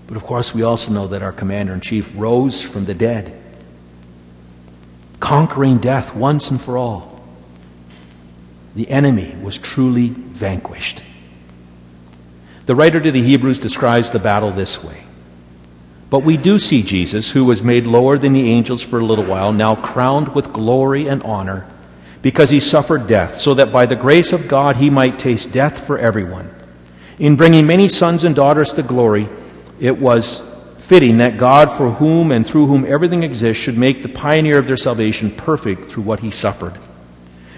But 0.07 0.17
of 0.17 0.25
course, 0.25 0.55
we 0.55 0.63
also 0.63 0.93
know 0.93 1.07
that 1.09 1.23
our 1.23 1.33
commander 1.33 1.75
in 1.75 1.81
chief 1.81 2.13
rose 2.17 2.63
from 2.63 2.85
the 2.85 2.95
dead, 2.95 3.39
conquering 5.21 5.79
death 5.79 6.15
once 6.15 6.51
and 6.51 6.61
for 6.61 6.77
all. 6.77 7.21
The 8.75 8.89
enemy 8.91 9.35
was 9.43 9.59
truly 9.59 10.09
vanquished. 10.09 11.03
The 12.67 12.75
writer 12.75 13.01
to 13.01 13.11
the 13.11 13.23
Hebrews 13.23 13.59
describes 13.59 14.11
the 14.11 14.19
battle 14.19 14.51
this 14.51 14.85
way 14.85 15.05
But 16.11 16.21
we 16.21 16.37
do 16.37 16.59
see 16.59 16.83
Jesus, 16.83 17.31
who 17.31 17.45
was 17.45 17.63
made 17.63 17.87
lower 17.87 18.17
than 18.17 18.33
the 18.33 18.51
angels 18.51 18.83
for 18.83 18.99
a 18.99 19.05
little 19.05 19.25
while, 19.25 19.53
now 19.53 19.75
crowned 19.75 20.35
with 20.35 20.53
glory 20.53 21.07
and 21.07 21.23
honor, 21.23 21.67
because 22.23 22.51
he 22.51 22.61
suffered 22.61 23.07
death, 23.07 23.37
so 23.37 23.55
that 23.55 23.73
by 23.73 23.85
the 23.85 23.97
grace 23.97 24.33
of 24.33 24.49
God 24.49 24.77
he 24.77 24.89
might 24.89 25.19
taste 25.19 25.53
death 25.53 25.87
for 25.87 25.99
everyone. 25.99 26.51
In 27.19 27.37
bringing 27.37 27.67
many 27.67 27.89
sons 27.89 28.25
and 28.25 28.35
daughters 28.35 28.73
to 28.75 28.83
glory, 28.83 29.29
it 29.81 29.99
was 29.99 30.43
fitting 30.79 31.19
that 31.19 31.37
God, 31.37 31.71
for 31.71 31.91
whom 31.91 32.33
and 32.33 32.47
through 32.47 32.67
whom 32.67 32.87
everything 32.87 33.23
exists, 33.23 33.63
should 33.63 33.77
make 33.77 34.03
the 34.03 34.09
pioneer 34.09 34.57
of 34.57 34.67
their 34.67 34.77
salvation 34.79 35.31
perfect 35.31 35.91
through 35.91 36.05
what 36.05 36.21
he 36.21 36.31
suffered. 36.31 36.79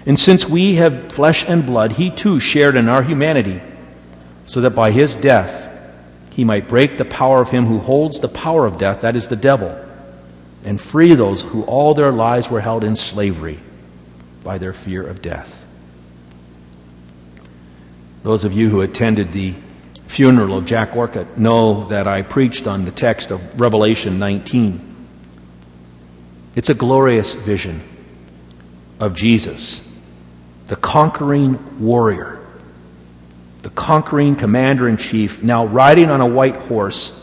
And 0.05 0.19
since 0.19 0.49
we 0.49 0.75
have 0.75 1.11
flesh 1.13 1.45
and 1.47 1.65
blood, 1.65 1.93
he 1.93 2.09
too 2.09 2.41
shared 2.41 2.75
in 2.75 2.89
our 2.89 3.03
humanity 3.03 3.61
so 4.45 4.59
that 4.61 4.71
by 4.71 4.91
his 4.91 5.15
death 5.15 5.70
he 6.31 6.43
might 6.43 6.67
break 6.67 6.97
the 6.97 7.05
power 7.05 7.41
of 7.41 7.49
him 7.49 7.65
who 7.65 7.79
holds 7.79 8.19
the 8.19 8.27
power 8.27 8.65
of 8.65 8.77
death, 8.77 9.01
that 9.01 9.15
is 9.15 9.27
the 9.27 9.35
devil, 9.35 9.77
and 10.63 10.79
free 10.79 11.13
those 11.13 11.43
who 11.43 11.63
all 11.63 11.93
their 11.93 12.11
lives 12.11 12.49
were 12.49 12.61
held 12.61 12.83
in 12.83 12.95
slavery 12.95 13.59
by 14.43 14.57
their 14.57 14.73
fear 14.73 15.05
of 15.05 15.21
death. 15.21 15.65
Those 18.23 18.43
of 18.43 18.53
you 18.53 18.69
who 18.69 18.81
attended 18.81 19.33
the 19.33 19.55
funeral 20.05 20.57
of 20.57 20.65
Jack 20.65 20.95
Orcutt 20.95 21.37
know 21.37 21.87
that 21.87 22.07
I 22.07 22.21
preached 22.21 22.67
on 22.67 22.85
the 22.85 22.91
text 22.91 23.31
of 23.31 23.59
Revelation 23.59 24.19
19. 24.19 25.07
It's 26.55 26.69
a 26.69 26.75
glorious 26.75 27.33
vision 27.33 27.81
of 28.99 29.15
Jesus, 29.15 29.89
the 30.67 30.75
conquering 30.75 31.79
warrior 31.79 32.40
the 33.61 33.69
conquering 33.69 34.35
commander 34.35 34.87
in 34.87 34.97
chief, 34.97 35.43
now 35.43 35.65
riding 35.65 36.09
on 36.09 36.21
a 36.21 36.25
white 36.25 36.55
horse 36.55 37.17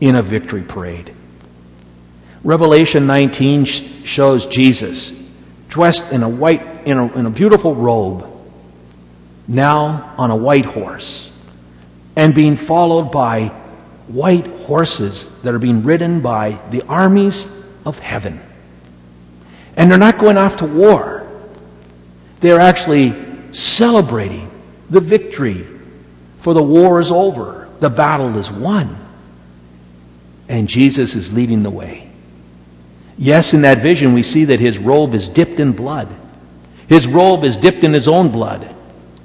in 0.00 0.16
a 0.16 0.22
victory 0.22 0.62
parade. 0.62 1.14
Revelation 2.42 3.06
19 3.06 3.64
sh- 3.64 3.82
shows 4.04 4.46
Jesus 4.46 5.24
dressed 5.68 6.12
in 6.12 6.22
a 6.22 6.28
white, 6.28 6.86
in 6.86 6.98
a, 6.98 7.12
in 7.14 7.26
a 7.26 7.30
beautiful 7.30 7.74
robe, 7.74 8.26
now 9.48 10.14
on 10.18 10.30
a 10.30 10.36
white 10.36 10.66
horse, 10.66 11.36
and 12.16 12.34
being 12.34 12.56
followed 12.56 13.10
by 13.10 13.48
white 14.08 14.46
horses 14.46 15.40
that 15.42 15.54
are 15.54 15.58
being 15.58 15.82
ridden 15.82 16.20
by 16.20 16.58
the 16.70 16.82
armies 16.82 17.50
of 17.86 17.98
heaven. 17.98 18.40
And 19.76 19.90
they're 19.90 19.98
not 19.98 20.18
going 20.18 20.36
off 20.36 20.58
to 20.58 20.66
war. 20.66 21.28
They're 22.40 22.60
actually 22.60 23.14
celebrating 23.52 24.50
the 24.90 25.00
victory, 25.00 25.66
for 26.38 26.54
the 26.54 26.62
war 26.62 27.00
is 27.00 27.10
over, 27.10 27.68
the 27.80 27.90
battle 27.90 28.36
is 28.36 28.50
won. 28.50 28.98
And 30.48 30.68
Jesus 30.68 31.14
is 31.14 31.32
leading 31.32 31.62
the 31.62 31.70
way. 31.70 32.10
Yes, 33.16 33.54
in 33.54 33.62
that 33.62 33.78
vision, 33.78 34.12
we 34.12 34.22
see 34.22 34.46
that 34.46 34.60
his 34.60 34.78
robe 34.78 35.14
is 35.14 35.28
dipped 35.28 35.60
in 35.60 35.72
blood. 35.72 36.08
His 36.88 37.06
robe 37.06 37.44
is 37.44 37.56
dipped 37.56 37.84
in 37.84 37.92
his 37.92 38.08
own 38.08 38.30
blood. 38.30 38.74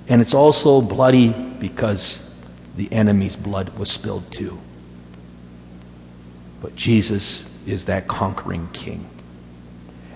And 0.08 0.22
it's 0.22 0.34
also 0.34 0.82
bloody 0.82 1.30
because 1.30 2.34
the 2.76 2.91
enemy's 2.91 3.36
blood 3.36 3.78
was 3.78 3.91
spilled 3.91 4.32
too. 4.32 4.60
But 6.62 6.76
Jesus 6.76 7.50
is 7.67 7.86
that 7.86 8.08
conquering 8.08 8.69
king. 8.72 9.10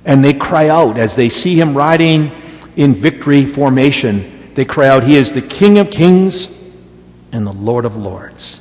And 0.05 0.23
they 0.23 0.33
cry 0.33 0.69
out 0.69 0.97
as 0.97 1.15
they 1.15 1.29
see 1.29 1.59
him 1.59 1.75
riding 1.75 2.31
in 2.75 2.93
victory 2.93 3.45
formation 3.45 4.32
they 4.55 4.65
cry 4.65 4.87
out, 4.87 5.03
He 5.03 5.15
is 5.15 5.31
the 5.31 5.41
King 5.41 5.77
of 5.77 5.89
kings 5.89 6.51
and 7.31 7.45
the 7.45 7.53
Lord 7.53 7.85
of 7.85 7.95
lords. 7.95 8.59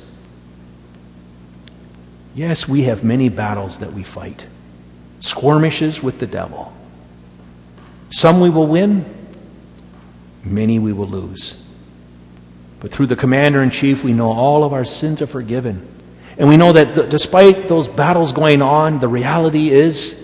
Yes, 2.35 2.67
we 2.67 2.83
have 2.83 3.03
many 3.03 3.29
battles 3.29 3.79
that 3.79 3.93
we 3.93 4.03
fight, 4.03 4.47
skirmishes 5.19 6.01
with 6.01 6.19
the 6.19 6.25
devil. 6.25 6.73
Some 8.09 8.39
we 8.39 8.49
will 8.49 8.67
win, 8.67 9.05
many 10.43 10.79
we 10.79 10.93
will 10.93 11.07
lose. 11.07 11.63
But 12.79 12.91
through 12.91 13.07
the 13.07 13.15
commander 13.15 13.61
in 13.61 13.69
chief, 13.69 14.03
we 14.03 14.13
know 14.13 14.31
all 14.31 14.63
of 14.63 14.73
our 14.73 14.83
sins 14.83 15.21
are 15.21 15.27
forgiven. 15.27 15.87
And 16.37 16.49
we 16.49 16.57
know 16.57 16.73
that 16.73 17.09
despite 17.09 17.67
those 17.67 17.87
battles 17.87 18.33
going 18.33 18.61
on, 18.61 18.99
the 18.99 19.07
reality 19.07 19.69
is 19.69 20.19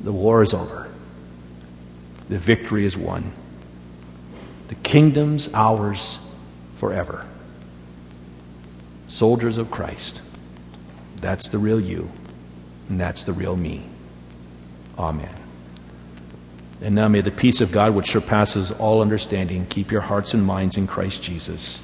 the 0.00 0.12
war 0.12 0.42
is 0.42 0.52
over. 0.52 0.90
The 2.28 2.38
victory 2.38 2.84
is 2.84 2.96
won. 2.96 3.32
The 4.68 4.74
kingdom's 4.76 5.48
ours 5.52 6.18
forever. 6.76 7.26
Soldiers 9.08 9.58
of 9.58 9.70
Christ. 9.70 10.22
That's 11.20 11.48
the 11.48 11.58
real 11.58 11.80
you, 11.80 12.10
and 12.88 13.00
that's 13.00 13.24
the 13.24 13.32
real 13.32 13.56
me. 13.56 13.84
Amen. 14.98 15.34
And 16.80 16.94
now 16.94 17.08
may 17.08 17.22
the 17.22 17.30
peace 17.30 17.60
of 17.60 17.72
God, 17.72 17.94
which 17.94 18.10
surpasses 18.10 18.70
all 18.70 19.02
understanding, 19.02 19.66
keep 19.66 19.90
your 19.90 20.02
hearts 20.02 20.34
and 20.34 20.44
minds 20.44 20.76
in 20.76 20.86
Christ 20.86 21.22
Jesus. 21.22 21.82